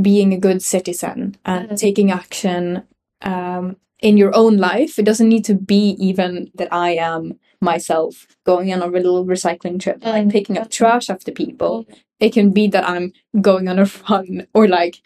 being 0.00 0.32
a 0.32 0.38
good 0.38 0.62
citizen 0.62 1.36
and 1.44 1.70
Mm. 1.70 1.78
taking 1.78 2.10
action 2.10 2.82
um, 3.22 3.76
in 4.02 4.18
your 4.18 4.34
own 4.36 4.58
life 4.58 4.98
it 4.98 5.04
doesn't 5.06 5.28
need 5.28 5.44
to 5.44 5.54
be 5.54 5.96
even 5.98 6.50
that 6.54 6.68
i 6.70 6.90
am 6.90 7.38
myself 7.62 8.26
going 8.44 8.70
on 8.72 8.82
a 8.82 8.86
little 8.86 9.24
recycling 9.24 9.80
trip 9.80 10.04
like 10.04 10.26
Mm. 10.26 10.30
picking 10.32 10.58
up 10.58 10.70
trash 10.70 11.08
after 11.08 11.32
people 11.32 11.86
it 12.20 12.32
can 12.34 12.50
be 12.50 12.68
that 12.68 12.86
i'm 12.88 13.10
going 13.40 13.68
on 13.68 13.78
a 13.78 13.86
run 14.10 14.46
or 14.54 14.68
like 14.68 14.96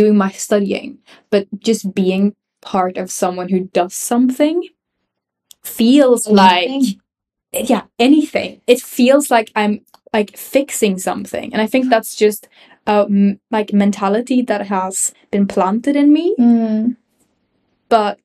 doing 0.00 0.16
my 0.16 0.30
studying 0.30 0.98
but 1.30 1.46
just 1.58 1.92
being 1.94 2.34
part 2.62 2.96
of 2.96 3.10
someone 3.10 3.48
who 3.48 3.60
does 3.72 3.94
something 3.94 4.62
feels 5.66 6.28
like 6.28 6.70
yeah 7.52 7.82
anything 7.98 8.60
it 8.66 8.80
feels 8.80 9.30
like 9.30 9.50
i'm 9.56 9.80
like 10.12 10.36
fixing 10.36 10.98
something 10.98 11.52
and 11.52 11.62
i 11.62 11.66
think 11.66 11.88
that's 11.90 12.14
just 12.14 12.48
a 12.86 13.04
m- 13.08 13.40
like 13.50 13.72
mentality 13.72 14.42
that 14.42 14.66
has 14.66 15.12
been 15.30 15.46
planted 15.46 15.96
in 15.96 16.12
me 16.12 16.34
Mm. 16.38 16.96
but 17.88 18.18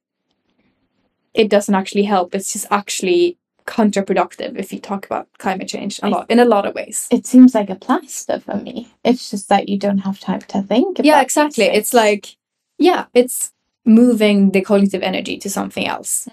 it 1.33 1.49
doesn't 1.49 1.75
actually 1.75 2.03
help 2.03 2.35
it's 2.35 2.51
just 2.53 2.65
actually 2.71 3.37
counterproductive 3.67 4.57
if 4.57 4.73
you 4.73 4.79
talk 4.79 5.05
about 5.05 5.27
climate 5.37 5.67
change 5.67 5.99
a 6.03 6.09
lot 6.09 6.29
in 6.29 6.39
a 6.39 6.45
lot 6.45 6.65
of 6.65 6.73
ways 6.75 7.07
It 7.11 7.25
seems 7.27 7.53
like 7.55 7.69
a 7.69 7.75
plaster 7.75 8.39
for 8.39 8.57
me. 8.57 8.91
It's 9.03 9.29
just 9.31 9.49
that 9.49 9.69
you 9.69 9.77
don't 9.77 9.99
have 9.99 10.19
time 10.19 10.41
to 10.41 10.61
think. 10.63 10.97
About 10.99 11.05
it. 11.05 11.05
Yeah 11.05 11.21
exactly 11.21 11.65
it's 11.65 11.93
like 11.93 12.35
yeah 12.79 13.05
it's 13.13 13.53
moving 13.85 14.51
the 14.51 14.61
cognitive 14.61 15.03
energy 15.03 15.37
to 15.37 15.49
something 15.49 15.87
else 15.87 16.27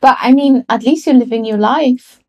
But 0.00 0.16
I 0.20 0.32
mean, 0.32 0.64
at 0.68 0.82
least 0.82 1.06
you're 1.06 1.14
living 1.14 1.44
your 1.44 1.58
life. 1.58 2.20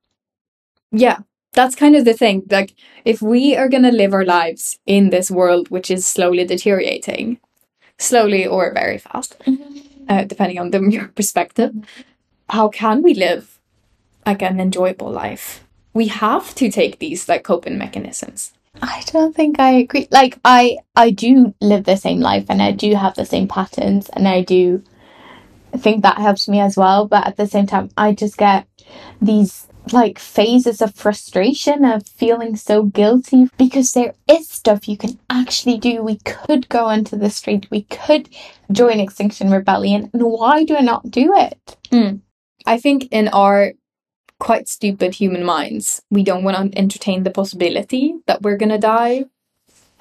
yeah 0.91 1.19
that's 1.53 1.75
kind 1.75 1.95
of 1.95 2.05
the 2.05 2.13
thing 2.13 2.43
like 2.49 2.73
if 3.05 3.21
we 3.21 3.55
are 3.55 3.69
going 3.69 3.83
to 3.83 3.91
live 3.91 4.13
our 4.13 4.25
lives 4.25 4.79
in 4.85 5.09
this 5.09 5.29
world 5.31 5.69
which 5.69 5.89
is 5.91 6.05
slowly 6.05 6.45
deteriorating 6.45 7.39
slowly 7.97 8.45
or 8.45 8.73
very 8.73 8.97
fast 8.97 9.35
uh, 10.07 10.23
depending 10.23 10.59
on 10.59 10.71
the, 10.71 10.79
your 10.89 11.07
perspective 11.09 11.73
how 12.49 12.67
can 12.67 13.01
we 13.01 13.13
live 13.13 13.59
like 14.25 14.41
an 14.41 14.59
enjoyable 14.59 15.11
life 15.11 15.63
we 15.93 16.07
have 16.07 16.53
to 16.55 16.69
take 16.71 16.99
these 16.99 17.27
like 17.29 17.43
coping 17.43 17.77
mechanisms 17.77 18.53
I 18.81 19.03
don't 19.07 19.35
think 19.35 19.59
I 19.59 19.71
agree. 19.71 20.07
Like 20.11 20.37
I 20.45 20.77
I 20.95 21.09
do 21.09 21.53
live 21.59 21.83
the 21.85 21.97
same 21.97 22.19
life 22.19 22.45
and 22.49 22.61
I 22.61 22.71
do 22.71 22.93
have 22.95 23.15
the 23.15 23.25
same 23.25 23.47
patterns 23.47 24.09
and 24.09 24.27
I 24.27 24.41
do 24.41 24.83
think 25.77 26.03
that 26.03 26.17
helps 26.17 26.47
me 26.47 26.59
as 26.59 26.75
well, 26.77 27.07
but 27.07 27.27
at 27.27 27.37
the 27.37 27.47
same 27.47 27.67
time 27.67 27.89
I 27.97 28.13
just 28.13 28.37
get 28.37 28.67
these 29.21 29.67
like 29.91 30.19
phases 30.19 30.81
of 30.81 30.93
frustration 30.93 31.83
of 31.83 32.07
feeling 32.07 32.55
so 32.55 32.83
guilty 32.83 33.49
because 33.57 33.93
there 33.93 34.13
is 34.29 34.47
stuff 34.47 34.87
you 34.87 34.97
can 34.97 35.19
actually 35.29 35.77
do. 35.77 36.03
We 36.03 36.17
could 36.17 36.69
go 36.69 36.89
into 36.89 37.15
the 37.15 37.29
street, 37.29 37.67
we 37.71 37.83
could 37.83 38.29
join 38.71 38.99
Extinction 38.99 39.49
Rebellion, 39.49 40.09
and 40.13 40.21
why 40.23 40.63
do 40.63 40.75
I 40.75 40.81
not 40.81 41.09
do 41.09 41.33
it? 41.35 41.77
Hmm. 41.89 42.17
i 42.67 42.77
think 42.77 43.07
in 43.11 43.29
our 43.29 43.73
quite 44.39 44.67
stupid 44.69 45.15
human 45.15 45.43
minds 45.43 46.01
we 46.11 46.23
don't 46.23 46.43
want 46.43 46.71
to 46.71 46.77
entertain 46.77 47.23
the 47.23 47.31
possibility 47.31 48.13
that 48.27 48.41
we're 48.43 48.57
going 48.57 48.69
to 48.69 48.77
die 48.77 49.25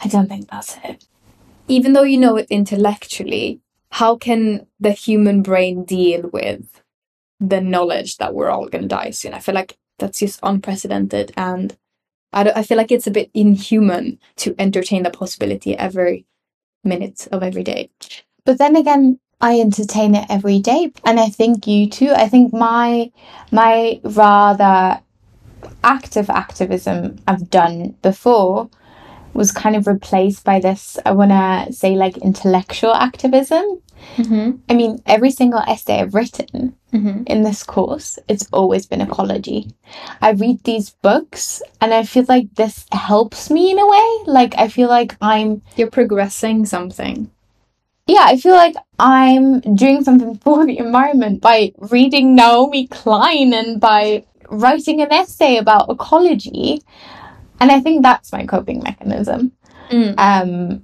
I 0.04 0.08
don't 0.08 0.28
think 0.28 0.48
that's 0.50 0.76
it. 0.84 1.04
even 1.66 1.92
though 1.92 2.02
you 2.02 2.18
know 2.18 2.36
it 2.36 2.46
intellectually, 2.50 3.60
how 3.90 4.16
can 4.16 4.66
the 4.80 4.92
human 4.92 5.42
brain 5.42 5.84
deal 5.84 6.28
with 6.32 6.82
the 7.40 7.60
knowledge 7.60 8.16
that 8.18 8.34
we're 8.34 8.50
all 8.50 8.68
going 8.68 8.82
to 8.82 8.88
die 8.88 9.10
soon? 9.10 9.34
I 9.34 9.38
feel 9.38 9.54
like 9.54 9.76
that's 9.98 10.18
just 10.18 10.40
unprecedented. 10.42 11.32
And 11.36 11.76
I, 12.32 12.50
I 12.50 12.62
feel 12.62 12.76
like 12.76 12.92
it's 12.92 13.06
a 13.06 13.12
bit 13.12 13.30
inhuman 13.34 14.18
to 14.36 14.54
entertain 14.58 15.02
the 15.02 15.10
possibility 15.10 15.76
every 15.76 16.26
minute 16.84 17.28
of 17.32 17.42
every 17.42 17.64
day. 17.64 17.90
But 18.44 18.58
then 18.58 18.76
again, 18.76 19.18
I 19.40 19.60
entertain 19.60 20.14
it 20.16 20.26
every 20.28 20.58
day, 20.58 20.92
and 21.04 21.20
I 21.20 21.28
think 21.28 21.66
you 21.66 21.88
too. 21.88 22.10
I 22.10 22.28
think 22.28 22.52
my 22.52 23.12
my 23.52 24.00
rather 24.02 25.00
active 25.84 26.28
activism 26.28 27.18
I've 27.26 27.48
done 27.48 27.94
before 28.02 28.68
was 29.34 29.52
kind 29.52 29.76
of 29.76 29.86
replaced 29.86 30.44
by 30.44 30.60
this. 30.60 30.98
I 31.06 31.12
want 31.12 31.30
to 31.30 31.72
say 31.72 31.94
like 31.96 32.16
intellectual 32.18 32.92
activism. 32.94 33.80
Mm-hmm. 34.16 34.50
I 34.68 34.74
mean, 34.74 35.02
every 35.06 35.30
single 35.30 35.60
essay 35.60 36.00
I've 36.00 36.14
written 36.14 36.74
Mm-hmm. 36.92 37.24
in 37.26 37.42
this 37.42 37.62
course, 37.64 38.18
it's 38.28 38.48
always 38.50 38.86
been 38.86 39.02
ecology. 39.02 39.68
I 40.22 40.30
read 40.30 40.64
these 40.64 40.88
books 41.02 41.60
and 41.82 41.92
I 41.92 42.02
feel 42.04 42.24
like 42.28 42.54
this 42.54 42.86
helps 42.92 43.50
me 43.50 43.70
in 43.70 43.78
a 43.78 43.86
way. 43.86 44.08
Like, 44.24 44.54
I 44.56 44.68
feel 44.68 44.88
like 44.88 45.14
I'm 45.20 45.60
You're 45.76 45.90
progressing 45.90 46.64
something. 46.64 47.30
yeah, 48.06 48.22
I 48.24 48.38
feel 48.38 48.54
like 48.54 48.74
I'm 48.98 49.60
doing 49.60 50.02
something 50.02 50.36
for 50.44 50.64
the 50.64 50.78
environment 50.78 51.42
by 51.42 51.72
reading 51.76 52.34
Naomi 52.34 52.86
Klein 52.86 53.52
and 53.52 53.78
by 53.78 54.24
writing 54.48 55.02
an 55.02 55.12
essay 55.12 55.58
about 55.58 55.90
ecology. 55.90 56.80
And 57.60 57.70
I 57.70 57.80
think 57.80 58.02
that's 58.02 58.32
my 58.32 58.46
coping 58.46 58.82
mechanism. 58.82 59.52
Mm. 59.90 60.14
Um, 60.18 60.82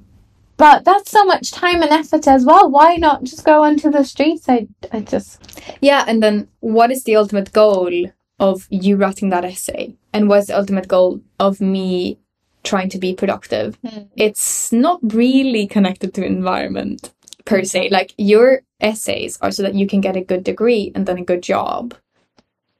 but 0.56 0.84
that's 0.84 1.10
so 1.10 1.24
much 1.24 1.50
time 1.50 1.82
and 1.82 1.90
effort 1.90 2.28
as 2.28 2.44
well. 2.44 2.70
Why 2.70 2.96
not 2.96 3.24
just 3.24 3.44
go 3.44 3.64
onto 3.64 3.90
the 3.90 4.04
streets? 4.04 4.48
I, 4.48 4.68
I 4.92 5.00
just, 5.00 5.62
Yeah, 5.80 6.04
and 6.06 6.22
then 6.22 6.48
what 6.60 6.90
is 6.90 7.04
the 7.04 7.16
ultimate 7.16 7.52
goal 7.52 8.10
of 8.38 8.66
you 8.70 8.96
writing 8.96 9.30
that 9.30 9.44
essay? 9.44 9.96
And 10.12 10.28
what's 10.28 10.46
the 10.46 10.58
ultimate 10.58 10.88
goal 10.88 11.20
of 11.40 11.60
me 11.60 12.18
trying 12.62 12.88
to 12.90 12.98
be 12.98 13.14
productive? 13.14 13.76
Hmm. 13.86 14.04
It's 14.16 14.72
not 14.72 15.00
really 15.02 15.66
connected 15.66 16.14
to 16.14 16.24
environment 16.24 17.12
per 17.44 17.64
se. 17.64 17.88
Like 17.90 18.14
your 18.16 18.62
essays 18.80 19.38
are 19.40 19.50
so 19.50 19.62
that 19.62 19.74
you 19.74 19.86
can 19.86 20.00
get 20.00 20.16
a 20.16 20.24
good 20.24 20.44
degree 20.44 20.92
and 20.94 21.06
then 21.06 21.18
a 21.18 21.24
good 21.24 21.42
job 21.42 21.94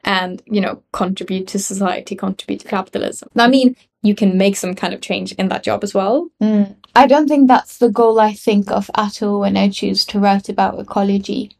and, 0.05 0.43
you 0.47 0.61
know, 0.61 0.83
contribute 0.93 1.49
to 1.49 1.59
society, 1.59 2.15
contribute 2.15 2.61
to 2.61 2.69
capitalism. 2.69 3.29
I 3.37 3.49
mean, 3.49 3.77
you 4.03 4.15
can 4.15 4.37
make 4.37 4.57
some 4.57 4.75
kind 4.75 4.93
of 4.95 5.01
change 5.01 5.33
in 5.33 5.49
that 5.49 5.63
job 5.65 5.83
as 5.83 5.95
well. 5.95 6.29
Mm. 6.43 6.77
I 6.95 7.07
don't 7.07 7.27
think 7.29 7.49
that's 7.49 7.79
the 7.79 7.89
goal 7.89 8.21
I 8.21 8.35
think 8.35 8.71
of 8.71 8.91
at 8.97 9.23
all 9.23 9.41
when 9.41 9.57
I 9.57 9.69
choose 9.71 10.05
to 10.07 10.21
write 10.21 10.49
about 10.49 10.79
ecology. 10.79 11.57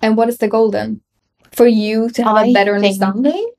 And 0.00 0.16
what 0.16 0.28
is 0.28 0.38
the 0.38 0.48
goal 0.48 0.70
then? 0.70 1.00
For 1.52 1.66
you 1.66 2.08
to 2.10 2.24
have 2.24 2.36
a 2.36 2.40
I 2.40 2.52
better 2.52 2.74
understanding? 2.74 3.52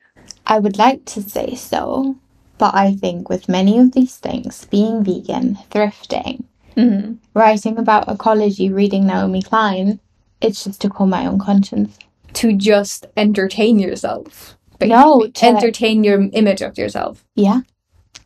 I 0.47 0.59
would 0.59 0.77
like 0.77 1.05
to 1.05 1.21
say 1.21 1.55
so, 1.55 2.17
but 2.57 2.73
I 2.75 2.95
think 2.95 3.29
with 3.29 3.47
many 3.47 3.79
of 3.79 3.93
these 3.93 4.17
things, 4.17 4.65
being 4.65 5.03
vegan, 5.03 5.57
thrifting, 5.69 6.45
Mm-hmm. 6.75 7.13
writing 7.35 7.77
about 7.77 8.09
ecology, 8.09 8.67
reading 8.71 9.05
Naomi 9.05 9.43
Klein, 9.43 9.99
it's 10.41 10.63
just 10.63 10.81
to 10.81 10.89
call 10.89 11.05
my 11.05 11.27
own 11.27 11.37
conscience. 11.37 11.99
To 12.33 12.53
just 12.53 13.07
entertain 13.17 13.79
yourself. 13.79 14.57
No, 14.81 15.19
basically. 15.19 15.47
entertain 15.49 16.03
your 16.03 16.21
image 16.33 16.61
of 16.61 16.77
yourself. 16.77 17.23
Yeah. 17.35 17.61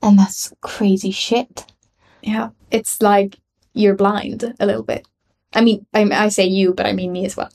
And 0.01 0.17
that's 0.17 0.53
crazy 0.61 1.11
shit. 1.11 1.65
Yeah, 2.21 2.49
it's 2.71 3.01
like 3.01 3.39
you're 3.73 3.95
blind 3.95 4.55
a 4.59 4.65
little 4.65 4.83
bit. 4.83 5.07
I 5.53 5.61
mean, 5.61 5.85
I, 5.93 6.03
I 6.03 6.29
say 6.29 6.45
you, 6.45 6.73
but 6.73 6.85
I 6.85 6.93
mean 6.93 7.11
me 7.11 7.25
as 7.25 7.37
well. 7.37 7.49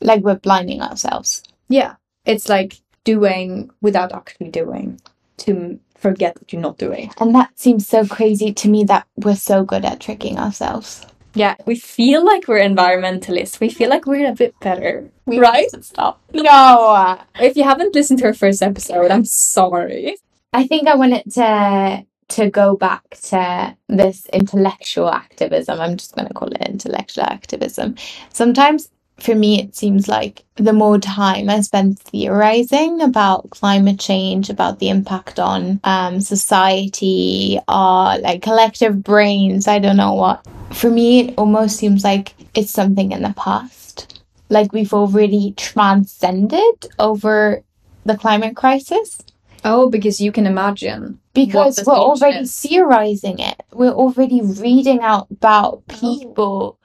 Like 0.00 0.22
we're 0.22 0.36
blinding 0.36 0.82
ourselves. 0.82 1.42
Yeah, 1.68 1.96
it's 2.24 2.48
like 2.48 2.80
doing 3.04 3.70
without 3.80 4.12
actually 4.12 4.50
doing 4.50 5.00
to 5.38 5.78
forget 5.96 6.34
that 6.36 6.52
you're 6.52 6.62
not 6.62 6.78
doing. 6.78 7.10
And 7.18 7.34
that 7.34 7.58
seems 7.58 7.86
so 7.88 8.06
crazy 8.06 8.52
to 8.52 8.68
me 8.68 8.84
that 8.84 9.06
we're 9.16 9.36
so 9.36 9.64
good 9.64 9.84
at 9.84 10.00
tricking 10.00 10.38
ourselves. 10.38 11.06
Yeah, 11.34 11.54
we 11.66 11.76
feel 11.76 12.24
like 12.24 12.48
we're 12.48 12.60
environmentalists. 12.60 13.60
We 13.60 13.68
feel 13.70 13.90
like 13.90 14.06
we're 14.06 14.30
a 14.30 14.34
bit 14.34 14.58
better, 14.60 15.08
We 15.26 15.38
right? 15.38 15.68
stop. 15.84 16.20
No. 16.32 17.18
If 17.38 17.56
you 17.56 17.64
haven't 17.64 17.94
listened 17.94 18.18
to 18.20 18.26
our 18.26 18.34
first 18.34 18.62
episode, 18.62 19.10
I'm 19.10 19.24
sorry. 19.24 20.16
I 20.52 20.66
think 20.66 20.88
I 20.88 20.94
wanted 20.96 21.30
to 21.34 22.04
to 22.30 22.50
go 22.50 22.76
back 22.76 23.08
to 23.22 23.74
this 23.88 24.26
intellectual 24.34 25.08
activism. 25.08 25.80
I'm 25.80 25.96
just 25.96 26.14
going 26.14 26.28
to 26.28 26.34
call 26.34 26.48
it 26.52 26.60
intellectual 26.68 27.24
activism. 27.24 27.94
Sometimes 28.34 28.90
for 29.18 29.34
me 29.34 29.60
it 29.60 29.74
seems 29.74 30.08
like 30.08 30.44
the 30.56 30.72
more 30.72 30.98
time 30.98 31.50
I 31.50 31.60
spend 31.60 31.98
theorizing 31.98 33.00
about 33.00 33.50
climate 33.50 33.98
change, 33.98 34.48
about 34.50 34.78
the 34.78 34.88
impact 34.90 35.38
on 35.38 35.80
um, 35.84 36.20
society, 36.20 37.58
our 37.68 38.18
like 38.20 38.42
collective 38.42 39.02
brains, 39.02 39.66
I 39.68 39.78
don't 39.78 39.96
know 39.96 40.14
what. 40.14 40.46
For 40.72 40.90
me 40.90 41.20
it 41.20 41.34
almost 41.38 41.76
seems 41.76 42.04
like 42.04 42.34
it's 42.54 42.70
something 42.70 43.12
in 43.12 43.22
the 43.22 43.34
past. 43.36 44.22
Like 44.50 44.72
we've 44.72 44.94
already 44.94 45.52
transcended 45.56 46.86
over 46.98 47.62
the 48.04 48.16
climate 48.16 48.56
crisis 48.56 49.20
Oh, 49.64 49.90
because 49.90 50.20
you 50.20 50.30
can 50.32 50.46
imagine. 50.46 51.18
because 51.34 51.82
we're 51.84 51.92
already 51.94 52.38
is. 52.38 52.60
theorizing 52.60 53.38
it. 53.40 53.60
We're 53.72 53.90
already 53.92 54.40
reading 54.40 55.00
out 55.00 55.26
about 55.30 55.86
people. 55.88 56.77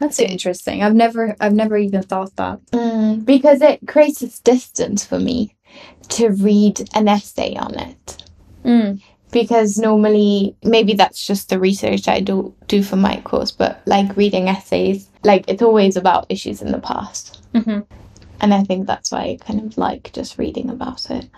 That's 0.00 0.16
so, 0.16 0.24
interesting. 0.24 0.82
I've 0.82 0.94
never, 0.94 1.36
I've 1.40 1.52
never 1.54 1.76
even 1.76 2.02
thought 2.02 2.34
that. 2.36 2.60
Mm, 2.72 3.24
because 3.24 3.60
it 3.62 3.86
creates 3.86 4.20
this 4.20 4.40
distance 4.40 5.04
for 5.04 5.20
me 5.20 5.54
to 6.08 6.30
read 6.30 6.88
an 6.94 7.06
essay 7.06 7.54
on 7.54 7.78
it. 7.78 8.24
Mm. 8.64 9.00
Because 9.30 9.78
normally, 9.78 10.56
maybe 10.64 10.94
that's 10.94 11.24
just 11.24 11.50
the 11.50 11.60
research 11.60 12.08
I 12.08 12.18
do 12.18 12.52
do 12.66 12.82
for 12.82 12.96
my 12.96 13.20
course, 13.20 13.52
but 13.52 13.80
like 13.86 14.16
reading 14.16 14.48
essays, 14.48 15.08
like 15.22 15.44
it's 15.46 15.62
always 15.62 15.96
about 15.96 16.26
issues 16.28 16.62
in 16.62 16.72
the 16.72 16.80
past. 16.80 17.40
Mm-hmm. 17.54 17.80
And 18.40 18.54
I 18.54 18.64
think 18.64 18.86
that's 18.86 19.12
why 19.12 19.20
I 19.20 19.38
kind 19.40 19.60
of 19.64 19.78
like 19.78 20.10
just 20.12 20.38
reading 20.38 20.70
about 20.70 21.10
it. 21.10 21.28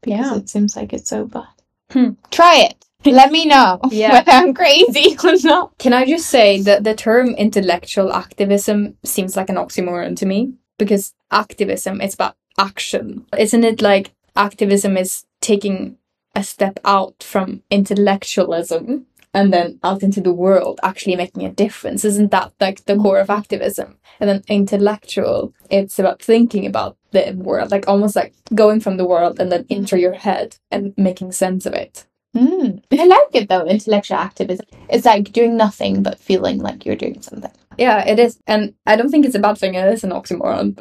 Because 0.00 0.20
Yeah. 0.20 0.36
it 0.36 0.48
seems 0.48 0.76
like 0.76 0.92
it's 0.94 1.10
so 1.10 1.26
bad. 1.26 1.44
Hmm. 1.90 2.10
Try 2.30 2.68
it. 2.70 2.84
Let 3.04 3.32
me 3.32 3.46
know 3.46 3.80
Yeah. 3.90 4.12
whether 4.12 4.32
I'm 4.32 4.54
crazy 4.54 5.16
or 5.24 5.34
not. 5.44 5.76
Can 5.78 5.92
I 5.92 6.04
just 6.06 6.28
say 6.28 6.60
that 6.62 6.84
the 6.84 6.94
term 6.94 7.28
intellectual 7.30 8.12
activism 8.12 8.96
seems 9.04 9.36
like 9.36 9.48
an 9.50 9.56
oxymoron 9.56 10.16
to 10.16 10.26
me 10.26 10.54
because 10.78 11.14
activism 11.30 12.00
is 12.00 12.14
about 12.14 12.36
action. 12.58 13.26
Isn't 13.38 13.64
it 13.64 13.82
like 13.82 14.12
activism 14.36 14.96
is 14.96 15.24
taking 15.40 15.96
a 16.34 16.42
step 16.42 16.78
out 16.84 17.22
from 17.22 17.62
intellectualism 17.70 19.06
and 19.34 19.52
then 19.52 19.78
out 19.82 20.02
into 20.02 20.20
the 20.20 20.32
world, 20.32 20.78
actually 20.82 21.16
making 21.16 21.44
a 21.44 21.50
difference? 21.52 22.04
Isn't 22.04 22.30
that 22.30 22.52
like 22.60 22.84
the 22.84 22.96
core 22.96 23.18
of 23.18 23.30
activism? 23.30 23.98
And 24.20 24.28
then 24.28 24.42
intellectual, 24.48 25.52
it's 25.70 25.98
about 25.98 26.22
thinking 26.22 26.66
about 26.66 26.96
the 27.12 27.32
world, 27.36 27.70
like 27.70 27.88
almost 27.88 28.14
like 28.14 28.34
going 28.54 28.80
from 28.80 28.96
the 28.96 29.06
world 29.06 29.40
and 29.40 29.50
then 29.50 29.66
into 29.68 29.98
your 29.98 30.12
head 30.14 30.56
and 30.70 30.94
making 30.96 31.32
sense 31.32 31.66
of 31.66 31.72
it. 31.74 32.04
Mm. 32.36 32.82
I 32.92 33.04
like 33.04 33.28
it 33.34 33.48
though, 33.48 33.64
intellectual 33.66 34.16
activism. 34.18 34.66
It's 34.88 35.04
like 35.04 35.32
doing 35.32 35.56
nothing 35.56 36.02
but 36.02 36.18
feeling 36.18 36.58
like 36.58 36.86
you're 36.86 36.96
doing 36.96 37.20
something. 37.20 37.50
Yeah, 37.78 38.06
it 38.06 38.18
is. 38.18 38.38
And 38.46 38.74
I 38.86 38.96
don't 38.96 39.10
think 39.10 39.26
it's 39.26 39.34
a 39.34 39.38
bad 39.38 39.58
thing. 39.58 39.74
It 39.74 39.92
is 39.92 40.04
an 40.04 40.10
oxymoron. 40.10 40.78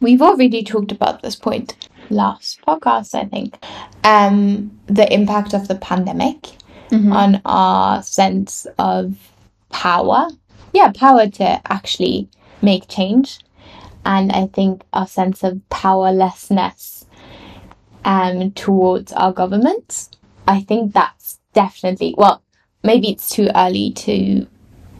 We've 0.00 0.22
already 0.22 0.62
talked 0.64 0.92
about 0.92 1.22
this 1.22 1.36
point 1.36 1.76
last 2.08 2.60
podcast, 2.66 3.14
I 3.14 3.24
think. 3.26 3.58
Um, 4.04 4.78
the 4.86 5.12
impact 5.12 5.54
of 5.54 5.68
the 5.68 5.76
pandemic 5.76 6.48
Mm-hmm. 6.90 7.12
on 7.12 7.40
our 7.44 8.02
sense 8.02 8.66
of 8.76 9.14
power. 9.68 10.26
Yeah, 10.72 10.90
power 10.90 11.28
to 11.28 11.60
actually 11.72 12.28
make 12.62 12.88
change. 12.88 13.38
And 14.04 14.32
I 14.32 14.48
think 14.48 14.82
our 14.92 15.06
sense 15.06 15.44
of 15.44 15.60
powerlessness 15.68 17.06
um, 18.04 18.50
towards 18.52 19.12
our 19.12 19.32
governments. 19.32 20.10
I 20.50 20.60
think 20.60 20.92
that's 20.92 21.38
definitely, 21.54 22.14
well, 22.18 22.42
maybe 22.82 23.10
it's 23.10 23.30
too 23.30 23.48
early 23.54 23.92
to 23.92 24.46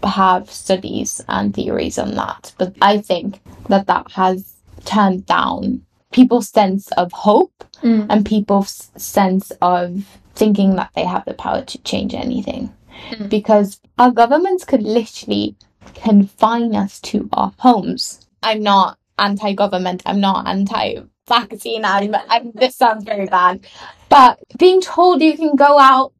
have 0.04 0.50
studies 0.50 1.20
and 1.28 1.52
theories 1.52 1.98
on 1.98 2.14
that, 2.14 2.52
but 2.58 2.74
I 2.80 2.98
think 2.98 3.40
that 3.68 3.86
that 3.86 4.12
has 4.12 4.54
turned 4.84 5.26
down 5.26 5.82
people's 6.12 6.48
sense 6.48 6.90
of 6.92 7.12
hope 7.12 7.52
Mm. 7.82 8.06
and 8.10 8.26
people's 8.26 8.90
sense 8.96 9.52
of 9.62 10.18
thinking 10.34 10.76
that 10.76 10.90
they 10.94 11.04
have 11.04 11.24
the 11.24 11.34
power 11.34 11.62
to 11.62 11.78
change 11.82 12.12
anything. 12.14 12.70
Mm. 13.10 13.28
Because 13.30 13.80
our 13.98 14.10
governments 14.10 14.64
could 14.66 14.82
literally 14.82 15.56
confine 15.94 16.74
us 16.76 17.00
to 17.00 17.28
our 17.32 17.52
homes. 17.58 18.26
I'm 18.42 18.62
not 18.62 18.98
anti 19.18 19.54
government, 19.54 20.02
I'm 20.04 20.20
not 20.20 20.46
anti 20.46 20.96
vaccine, 21.36 21.84
I'm, 21.84 22.14
I'm, 22.28 22.52
this 22.52 22.76
sounds 22.76 23.04
very 23.04 23.26
bad. 23.26 23.66
But 24.10 24.38
being 24.58 24.80
told 24.82 25.22
you 25.22 25.36
can 25.36 25.56
go 25.56 25.78
out 25.78 26.12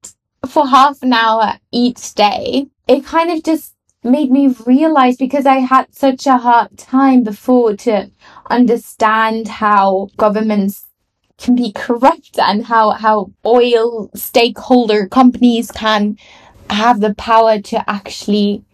for 0.49 0.67
half 0.67 1.03
an 1.03 1.13
hour 1.13 1.59
each 1.71 2.15
day 2.15 2.71
it 2.91 3.05
kind 3.05 3.31
of 3.31 3.45
just 3.45 3.77
made 4.03 4.33
me 4.33 4.49
realize 4.67 5.17
because 5.17 5.47
I 5.47 5.59
had 5.59 5.95
such 5.95 6.27
a 6.27 6.39
hard 6.39 6.77
time 6.77 7.23
before 7.23 7.77
to 7.87 8.11
understand 8.51 9.47
how 9.47 10.09
governments 10.17 10.89
can 11.39 11.55
be 11.55 11.71
corrupt 11.71 12.37
and 12.39 12.67
how, 12.67 12.91
how 12.91 13.31
oil 13.47 14.11
stakeholder 14.17 15.07
companies 15.07 15.71
can 15.71 16.19
have 16.69 17.01
the 17.01 17.15
power 17.15 17.61
to 17.61 17.89
actually 17.89 18.65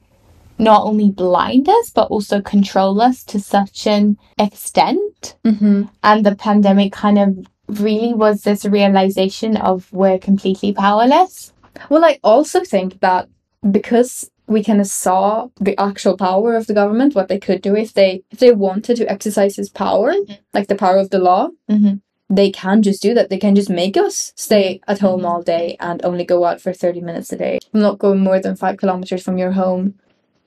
not 0.59 0.85
only 0.85 1.11
blind 1.11 1.69
us 1.69 1.91
but 1.91 2.11
also 2.11 2.41
control 2.41 3.01
us 3.01 3.23
to 3.25 3.39
such 3.41 3.87
an 3.87 4.17
extent. 4.39 5.37
Mm-hmm. 5.45 5.85
And 6.03 6.25
the 6.27 6.35
pandemic 6.35 6.93
kind 6.93 7.19
of 7.19 7.47
really 7.81 8.15
was 8.15 8.43
this 8.43 8.65
realization 8.65 9.57
of 9.57 9.93
we're 9.93 10.19
completely 10.19 10.73
powerless. 10.73 11.53
Well, 11.91 12.05
I 12.05 12.19
also 12.25 12.65
think 12.65 13.01
that 13.01 13.29
because 13.71 14.31
we 14.47 14.63
kind 14.63 14.81
of 14.81 14.87
saw 14.87 15.49
the 15.61 15.79
actual 15.81 16.17
power 16.17 16.55
of 16.55 16.67
the 16.69 16.75
government, 16.75 17.15
what 17.15 17.29
they 17.29 17.39
could 17.39 17.63
do 17.63 17.75
if 17.77 17.95
they 17.95 18.23
if 18.31 18.39
they 18.39 18.53
wanted 18.53 18.97
to 18.99 19.11
exercise 19.11 19.57
this 19.57 19.69
power, 19.69 20.13
Mhm. 20.13 20.39
like 20.55 20.69
the 20.69 20.77
power 20.77 20.99
of 20.99 21.11
the 21.11 21.19
law, 21.19 21.49
Mm-hmm. 21.71 21.95
they 22.31 22.51
can 22.51 22.83
just 22.83 23.03
do 23.03 23.13
that. 23.15 23.29
They 23.29 23.39
can 23.39 23.55
just 23.57 23.69
make 23.71 23.97
us 23.97 24.33
stay 24.37 24.81
at 24.87 25.01
home 25.01 25.27
all 25.27 25.43
day 25.43 25.77
and 25.81 26.05
only 26.05 26.25
go 26.25 26.45
out 26.45 26.61
for 26.61 26.73
30 26.73 27.01
minutes 27.01 27.33
a 27.33 27.37
day, 27.37 27.59
not 27.73 27.99
go 27.99 28.15
more 28.15 28.41
than 28.41 28.55
five 28.57 28.77
kilometers 28.77 29.23
from 29.25 29.37
your 29.39 29.53
home. 29.53 29.95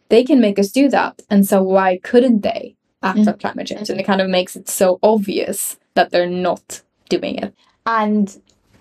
They 0.10 0.24
can 0.24 0.42
make 0.42 0.60
us 0.60 0.72
do 0.72 0.90
that. 0.90 1.22
And 1.30 1.48
so 1.48 1.64
why 1.64 2.00
couldn't 2.04 2.42
they 2.42 2.76
act 3.02 3.20
mm-hmm. 3.20 3.30
on 3.30 3.38
climate 3.40 3.68
change? 3.68 3.90
And 3.90 4.00
it 4.00 4.04
mm-hmm. 4.04 4.12
kind 4.12 4.22
of 4.22 4.30
makes 4.30 4.56
it 4.56 4.68
so 4.68 5.00
obvious 5.02 5.78
that 5.94 6.12
they're 6.12 6.30
not 6.30 6.82
doing 7.10 7.36
it. 7.38 7.54
And 7.86 8.40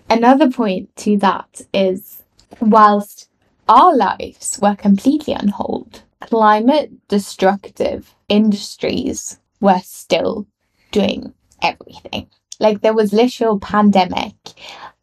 another 0.09 0.49
point 0.49 0.95
to 0.97 1.17
that 1.17 1.61
is 1.73 2.23
whilst 2.59 3.29
our 3.67 3.95
lives 3.95 4.59
were 4.61 4.75
completely 4.75 5.35
on 5.35 5.49
hold, 5.49 6.03
climate 6.21 6.91
destructive 7.07 8.15
industries 8.27 9.39
were 9.61 9.81
still 9.83 10.47
doing 10.91 11.33
everything. 11.61 12.27
Like 12.59 12.81
there 12.81 12.93
was 12.93 13.13
literal 13.13 13.59
pandemic 13.59 14.35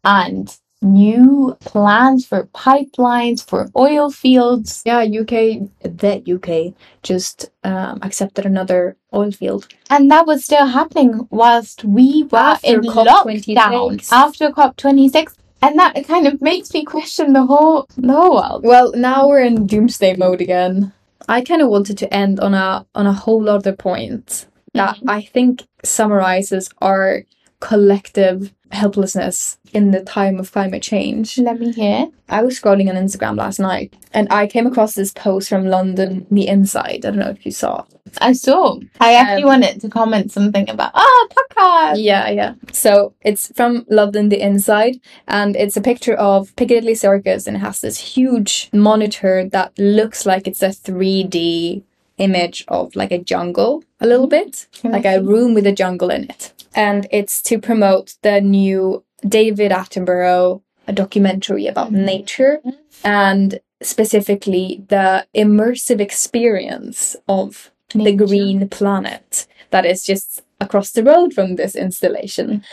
and 0.03 0.55
new 0.81 1.57
plans 1.59 2.25
for 2.25 2.45
pipelines 2.47 3.47
for 3.47 3.69
oil 3.75 4.09
fields. 4.09 4.83
Yeah, 4.85 4.99
UK, 5.01 5.69
the 5.81 6.23
UK, 6.27 6.73
just 7.03 7.49
um, 7.63 7.99
accepted 8.01 8.45
another 8.45 8.97
oil 9.13 9.31
field. 9.31 9.67
And 9.89 10.09
that 10.11 10.27
was 10.27 10.45
still 10.45 10.67
happening 10.67 11.27
whilst 11.29 11.83
we 11.83 12.23
were 12.31 12.37
After 12.37 12.67
in 12.67 12.81
COP26. 12.81 14.11
after 14.11 14.49
COP26. 14.51 15.35
And 15.61 15.79
that 15.79 16.07
kind 16.07 16.27
of 16.27 16.41
makes 16.41 16.71
me 16.73 16.85
question 16.85 17.33
the 17.33 17.45
whole 17.45 17.87
the 17.97 18.13
whole 18.13 18.35
world. 18.35 18.63
Well, 18.63 18.93
now 18.95 19.27
we're 19.27 19.41
in 19.41 19.65
doomsday 19.65 20.15
mode 20.15 20.41
again. 20.41 20.93
I 21.27 21.41
kind 21.41 21.61
of 21.61 21.69
wanted 21.69 21.97
to 21.97 22.13
end 22.13 22.39
on 22.39 22.53
a 22.53 22.85
on 22.93 23.07
a 23.07 23.13
whole 23.13 23.49
other 23.49 23.73
point 23.73 24.45
that 24.73 24.99
I 25.07 25.21
think 25.23 25.65
summarizes 25.83 26.69
our 26.79 27.23
collective 27.59 28.53
helplessness 28.71 29.57
in 29.73 29.91
the 29.91 30.01
time 30.03 30.39
of 30.39 30.51
climate 30.51 30.81
change. 30.83 31.37
Let 31.37 31.59
me 31.59 31.71
hear. 31.71 32.07
I 32.29 32.43
was 32.43 32.59
scrolling 32.59 32.89
on 32.89 32.95
Instagram 32.95 33.37
last 33.37 33.59
night 33.59 33.93
and 34.13 34.27
I 34.31 34.47
came 34.47 34.67
across 34.67 34.95
this 34.95 35.11
post 35.13 35.49
from 35.49 35.65
London 35.65 36.25
The 36.29 36.47
Inside. 36.47 37.05
I 37.05 37.09
don't 37.11 37.17
know 37.17 37.29
if 37.29 37.45
you 37.45 37.51
saw. 37.51 37.85
I 38.19 38.33
saw. 38.33 38.79
I 38.99 39.13
actually 39.15 39.43
Um, 39.43 39.49
wanted 39.49 39.81
to 39.81 39.89
comment 39.89 40.31
something 40.31 40.69
about 40.69 40.91
ah 40.93 41.27
podcast. 41.35 42.03
Yeah, 42.03 42.29
yeah. 42.29 42.53
So 42.71 43.13
it's 43.21 43.51
from 43.55 43.85
London 43.89 44.29
The 44.29 44.39
Inside, 44.41 44.95
and 45.27 45.55
it's 45.55 45.75
a 45.77 45.81
picture 45.81 46.13
of 46.15 46.55
Piccadilly 46.55 46.95
Circus, 46.95 47.47
and 47.47 47.57
it 47.57 47.59
has 47.59 47.81
this 47.81 47.97
huge 48.15 48.69
monitor 48.73 49.47
that 49.51 49.77
looks 49.77 50.25
like 50.25 50.47
it's 50.47 50.61
a 50.63 50.69
3D 50.69 51.83
image 52.17 52.63
of 52.67 52.95
like 52.95 53.11
a 53.11 53.17
jungle, 53.23 53.83
a 53.99 54.07
little 54.07 54.27
bit, 54.27 54.67
like 54.83 55.05
a 55.05 55.21
room 55.21 55.53
with 55.53 55.65
a 55.67 55.71
jungle 55.71 56.09
in 56.09 56.23
it. 56.23 56.53
And 56.75 57.07
it's 57.11 57.41
to 57.43 57.59
promote 57.59 58.15
the 58.23 58.41
new 58.41 59.03
David 59.27 59.71
Attenborough 59.71 60.61
a 60.87 60.93
documentary 60.93 61.67
about 61.67 61.91
Mhm. 61.91 62.05
nature 62.05 62.61
and 63.03 63.59
specifically 63.81 64.83
the 64.87 65.25
immersive 65.35 65.99
experience 65.99 67.15
of 67.27 67.71
the 67.93 68.13
green 68.13 68.69
planet 68.69 69.47
that 69.71 69.85
is 69.85 70.05
just 70.05 70.43
across 70.61 70.91
the 70.91 71.03
road 71.03 71.33
from 71.33 71.55
this 71.55 71.75
installation 71.75 72.63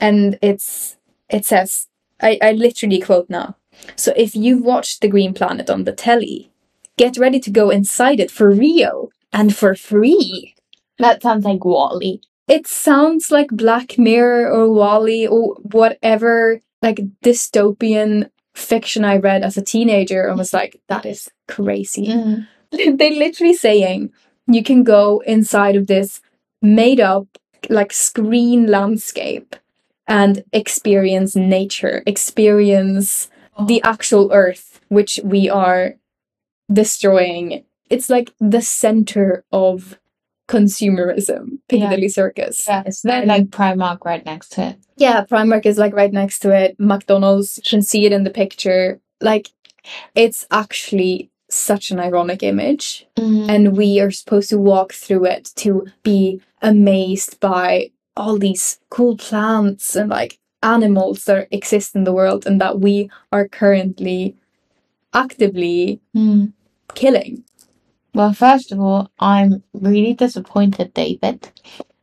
and 0.00 0.38
it's 0.42 0.96
it 1.28 1.44
says 1.44 1.88
I, 2.20 2.38
I 2.40 2.52
literally 2.52 3.00
quote 3.00 3.28
now 3.28 3.56
so 3.96 4.12
if 4.16 4.34
you've 4.36 4.64
watched 4.64 5.00
the 5.00 5.08
green 5.08 5.34
planet 5.34 5.68
on 5.70 5.84
the 5.84 5.92
telly 5.92 6.50
get 6.96 7.18
ready 7.18 7.40
to 7.40 7.50
go 7.50 7.70
inside 7.70 8.20
it 8.20 8.30
for 8.30 8.50
real 8.50 9.10
and 9.32 9.54
for 9.54 9.74
free. 9.74 10.54
That 10.98 11.22
sounds 11.22 11.44
like 11.44 11.64
WALL-E. 11.64 12.20
it 12.48 12.66
sounds 12.66 13.30
like 13.30 13.50
black 13.50 13.98
mirror 13.98 14.50
or 14.50 14.72
WALL-E 14.72 15.26
or 15.26 15.54
whatever 15.56 16.60
like 16.82 17.00
dystopian 17.24 18.30
fiction 18.54 19.04
i 19.04 19.16
read 19.16 19.42
as 19.42 19.56
a 19.56 19.62
teenager 19.62 20.26
and 20.26 20.38
was 20.38 20.52
like 20.52 20.80
that 20.88 21.04
is 21.04 21.28
crazy. 21.48 22.06
Mm. 22.08 22.46
They 22.98 23.10
literally 23.10 23.54
saying 23.54 24.12
you 24.46 24.62
can 24.62 24.82
go 24.82 25.22
inside 25.26 25.76
of 25.76 25.86
this 25.86 26.20
made 26.62 27.00
up 27.00 27.26
like 27.68 27.92
screen 27.92 28.66
landscape 28.66 29.56
and 30.08 30.44
experience 30.52 31.36
nature 31.36 32.02
experience 32.06 33.28
oh. 33.56 33.66
the 33.66 33.82
actual 33.82 34.30
earth 34.32 34.80
which 34.88 35.20
we 35.24 35.48
are 35.50 35.94
destroying 36.72 37.64
it's 37.90 38.10
like 38.10 38.32
the 38.40 38.60
center 38.60 39.44
of 39.52 39.98
consumerism 40.48 41.58
piccadilly 41.68 42.08
circus 42.08 42.64
Yeah, 42.66 42.82
it's 42.86 43.04
And- 43.04 43.28
like 43.28 43.46
Primark 43.50 44.04
right 44.04 44.24
next 44.24 44.52
to 44.52 44.68
it. 44.68 44.76
yeah, 44.96 45.24
Primark 45.24 45.66
is 45.66 45.78
like 45.78 45.94
right 45.94 46.12
next 46.12 46.38
to 46.40 46.50
it. 46.52 46.76
McDonald's, 46.78 47.58
you 47.58 47.62
can 47.68 47.82
see 47.82 48.06
it 48.06 48.12
in 48.12 48.24
the 48.24 48.30
picture. 48.30 49.00
Like, 49.20 49.48
it's 50.14 50.46
actually 50.50 51.30
such 51.48 51.90
an 51.90 51.98
ironic 52.00 52.42
image. 52.42 53.06
And 53.16 53.50
And 53.50 53.76
we 53.76 54.00
are 54.00 54.10
supposed 54.10 54.50
to 54.50 54.58
walk 54.58 54.92
through 54.92 55.24
it 55.26 55.50
to 55.56 55.86
be 56.02 56.40
amazed 56.62 57.38
by 57.40 57.90
all 58.16 58.38
these 58.38 58.78
cool 58.90 59.16
plants 59.16 59.94
and 59.96 60.10
like 60.10 60.38
animals 60.62 61.24
that 61.24 61.48
exist 61.50 61.94
in 61.94 62.04
the 62.04 62.12
world 62.12 62.46
and 62.46 62.60
that 62.60 62.80
we 62.80 63.10
are 63.32 63.46
currently 63.48 64.34
actively 65.12 66.00
Mm. 66.14 66.52
killing. 66.94 67.44
well, 68.14 68.32
first 68.32 68.72
of 68.72 68.80
all, 68.80 69.10
I'm 69.18 69.62
really 69.74 70.14
disappointed, 70.14 70.94
David. 70.94 71.50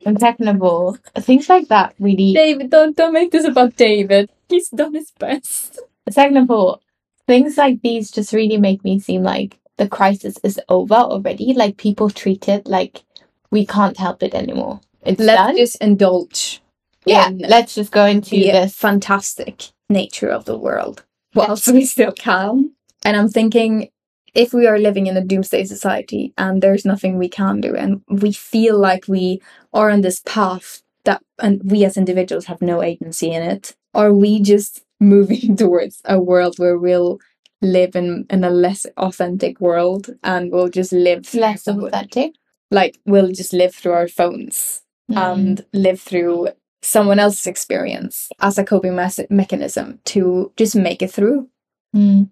And 0.05 0.19
second 0.19 0.47
of 0.49 0.61
all, 0.61 0.97
things 1.17 1.47
like 1.49 1.69
that 1.69 1.95
really. 1.99 2.33
David, 2.33 2.69
don't 2.69 2.95
don't 2.95 3.13
make 3.13 3.31
this 3.31 3.45
about 3.45 3.75
David. 3.77 4.29
He's 4.49 4.69
done 4.69 4.93
his 4.93 5.11
best. 5.17 5.79
Second 6.09 6.37
of 6.37 6.51
all, 6.51 6.81
things 7.27 7.57
like 7.57 7.81
these 7.81 8.11
just 8.11 8.33
really 8.33 8.57
make 8.57 8.83
me 8.83 8.99
seem 8.99 9.23
like 9.23 9.57
the 9.77 9.87
crisis 9.87 10.35
is 10.43 10.59
over 10.69 10.95
already. 10.95 11.53
Like 11.53 11.77
people 11.77 12.09
treat 12.09 12.47
it 12.49 12.67
like 12.67 13.03
we 13.49 13.65
can't 13.65 13.97
help 13.97 14.21
it 14.23 14.35
anymore. 14.35 14.81
It's 15.03 15.19
Let's 15.21 15.41
done. 15.41 15.57
just 15.57 15.77
indulge. 15.81 16.61
yeah, 17.05 17.29
in 17.29 17.37
let's 17.39 17.73
just 17.75 17.91
go 17.91 18.05
into 18.05 18.31
the 18.31 18.51
this. 18.51 18.75
fantastic 18.75 19.63
nature 19.89 20.29
of 20.29 20.43
the 20.45 20.57
world 20.57 21.03
whilst 21.33 21.67
we 21.69 21.85
still 21.85 22.11
can. 22.11 22.71
And 23.05 23.17
I'm 23.17 23.27
thinking 23.29 23.89
if 24.33 24.53
we 24.53 24.65
are 24.67 24.79
living 24.79 25.07
in 25.07 25.17
a 25.17 25.23
doomsday 25.23 25.63
society 25.65 26.33
and 26.37 26.61
there's 26.61 26.85
nothing 26.85 27.17
we 27.17 27.29
can 27.29 27.61
do 27.61 27.75
and 27.75 28.01
we 28.09 28.31
feel 28.31 28.79
like 28.79 29.05
we 29.07 29.41
are 29.73 29.89
on 29.91 30.01
this 30.01 30.21
path 30.25 30.81
that 31.05 31.21
and 31.39 31.61
we 31.69 31.83
as 31.85 31.97
individuals 31.97 32.45
have 32.45 32.61
no 32.61 32.81
agency 32.81 33.31
in 33.31 33.43
it, 33.43 33.75
are 33.93 34.13
we 34.13 34.41
just 34.41 34.83
moving 34.99 35.55
towards 35.63 36.01
a 36.05 36.19
world 36.19 36.57
where 36.57 36.77
we'll 36.77 37.19
live 37.61 37.95
in, 37.95 38.25
in 38.29 38.43
a 38.43 38.49
less 38.49 38.85
authentic 38.97 39.59
world 39.61 40.09
and 40.23 40.51
we'll 40.51 40.69
just 40.69 40.91
live 40.91 41.33
Less 41.33 41.67
authentic. 41.67 42.33
like 42.71 42.97
we'll 43.05 43.31
just 43.31 43.53
live 43.53 43.73
through 43.75 43.93
our 43.93 44.07
phones 44.07 44.79
Mm. 45.11 45.17
and 45.17 45.65
live 45.73 45.99
through 45.99 46.47
someone 46.81 47.19
else's 47.19 47.45
experience 47.45 48.29
as 48.39 48.57
a 48.57 48.63
coping 48.63 48.95
mes- 48.95 49.19
mechanism 49.29 49.99
to 50.05 50.53
just 50.55 50.77
make 50.77 51.01
it 51.01 51.11
through. 51.11 51.49
Mm. 51.93 52.29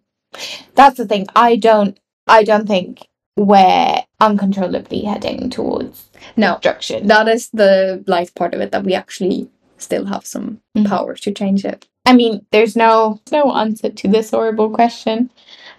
That's 0.76 0.98
the 0.98 1.06
thing. 1.06 1.28
I 1.36 1.56
don't. 1.58 1.98
I 2.28 2.44
don't 2.44 2.68
think 2.68 3.08
we're 3.36 4.02
uncontrollably 4.20 5.02
heading 5.02 5.50
towards 5.50 6.10
No, 6.38 6.54
destruction. 6.56 7.08
that 7.08 7.28
is 7.28 7.50
the 7.50 8.04
life 8.08 8.34
part 8.36 8.54
of 8.54 8.62
it 8.62 8.72
that 8.72 8.84
we 8.84 8.94
actually 8.94 9.50
still 9.78 10.06
have 10.06 10.26
some 10.26 10.60
Mhm. 10.78 10.88
power 10.88 11.16
to 11.16 11.32
change 11.32 11.66
it. 11.66 11.88
I 12.06 12.14
mean, 12.14 12.46
there's 12.52 12.76
no 12.76 13.20
no 13.32 13.54
answer 13.56 13.90
to 13.90 14.08
this 14.08 14.32
horrible 14.32 14.70
question 14.70 15.30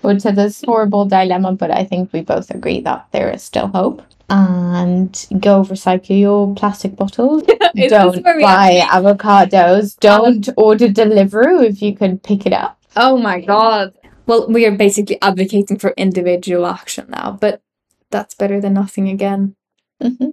or 0.02 0.14
to 0.14 0.32
this 0.32 0.62
horrible 0.66 1.04
dilemma, 1.04 1.52
but 1.52 1.70
I 1.70 1.84
think 1.84 2.12
we 2.12 2.22
both 2.22 2.50
agree 2.50 2.80
that 2.80 3.06
there 3.12 3.30
is 3.30 3.42
still 3.42 3.68
hope. 3.68 4.02
And 4.28 5.26
go 5.40 5.62
recycle 5.62 6.18
your 6.18 6.54
plastic 6.54 6.96
bottles. 6.96 7.42
Don't 7.88 8.22
buy 8.24 8.78
actually- 8.78 9.14
avocados. 9.14 9.98
Don't 10.00 10.48
order 10.56 10.88
Deliveroo 10.88 11.64
if 11.64 11.82
you 11.82 11.94
can 11.94 12.18
pick 12.18 12.46
it 12.46 12.52
up. 12.52 12.78
Oh 12.96 13.16
my 13.16 13.40
god. 13.40 13.92
Well, 14.26 14.48
we 14.48 14.66
are 14.66 14.76
basically 14.76 15.20
advocating 15.22 15.78
for 15.78 15.90
individual 15.96 16.66
action 16.66 17.06
now, 17.08 17.38
but 17.40 17.62
that's 18.10 18.34
better 18.34 18.60
than 18.60 18.74
nothing 18.74 19.08
again. 19.08 19.56
hmm 20.00 20.30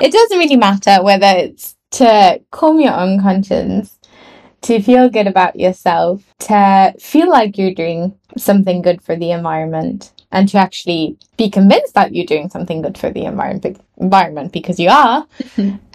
It 0.00 0.12
doesn't 0.12 0.38
really 0.38 0.56
matter 0.56 1.02
whether 1.02 1.26
it's 1.36 1.76
to 1.92 2.40
calm 2.50 2.80
your 2.80 2.94
own 2.94 3.20
conscience, 3.20 3.98
to 4.62 4.80
feel 4.80 5.08
good 5.10 5.26
about 5.26 5.56
yourself, 5.58 6.22
to 6.40 6.94
feel 6.98 7.28
like 7.28 7.58
you're 7.58 7.74
doing 7.74 8.14
something 8.36 8.82
good 8.82 9.02
for 9.02 9.16
the 9.16 9.30
environment, 9.32 10.12
and 10.30 10.48
to 10.48 10.58
actually 10.58 11.16
be 11.36 11.50
convinced 11.50 11.94
that 11.94 12.14
you're 12.14 12.26
doing 12.26 12.48
something 12.48 12.82
good 12.82 12.96
for 12.96 13.10
the 13.10 13.24
environment 13.24 13.80
environment 13.98 14.52
because 14.52 14.78
you 14.80 14.88
are. 14.88 15.26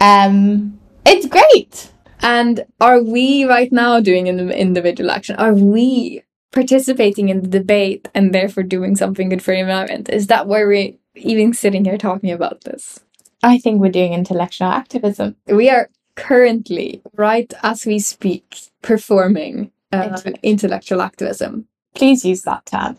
um, 0.00 0.78
it's 1.06 1.26
great. 1.26 1.92
And 2.20 2.64
are 2.80 3.02
we 3.02 3.44
right 3.44 3.70
now 3.72 4.00
doing 4.00 4.26
in 4.26 4.50
individual 4.50 5.10
action? 5.10 5.36
Are 5.36 5.54
we 5.54 6.22
participating 6.58 7.28
in 7.28 7.42
the 7.42 7.48
debate 7.48 8.08
and 8.14 8.34
therefore 8.34 8.64
doing 8.64 8.96
something 8.96 9.28
good 9.28 9.42
for 9.42 9.52
the 9.54 9.60
environment? 9.60 10.08
Is 10.08 10.26
that 10.26 10.46
why 10.48 10.64
we're 10.64 10.92
even 11.14 11.52
sitting 11.54 11.84
here 11.84 11.98
talking 11.98 12.32
about 12.32 12.62
this? 12.64 13.00
I 13.42 13.58
think 13.58 13.80
we're 13.80 13.92
doing 13.92 14.12
intellectual 14.12 14.68
activism. 14.68 15.36
We 15.46 15.70
are 15.70 15.88
currently, 16.16 17.00
right 17.14 17.52
as 17.62 17.86
we 17.86 18.00
speak, 18.00 18.44
performing 18.82 19.70
uh, 19.92 20.02
Intellect. 20.10 20.38
intellectual 20.42 21.00
activism. 21.00 21.68
Please 21.94 22.24
use 22.24 22.42
that 22.42 22.66
tab. 22.66 22.98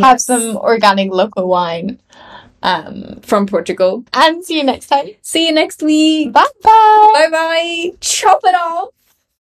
Have 0.00 0.20
some 0.20 0.56
organic 0.56 1.12
local 1.12 1.48
wine. 1.48 2.00
Um, 2.62 3.20
from 3.22 3.46
Portugal. 3.46 4.04
and 4.12 4.44
see 4.44 4.56
you 4.56 4.64
next 4.64 4.88
time. 4.88 5.06
See 5.22 5.46
you 5.46 5.52
next 5.52 5.82
week. 5.82 6.32
Bye 6.32 6.44
bye. 6.64 7.12
Bye 7.14 7.30
bye. 7.30 7.90
Chop 8.00 8.40
it 8.42 8.54
off. 8.56 8.88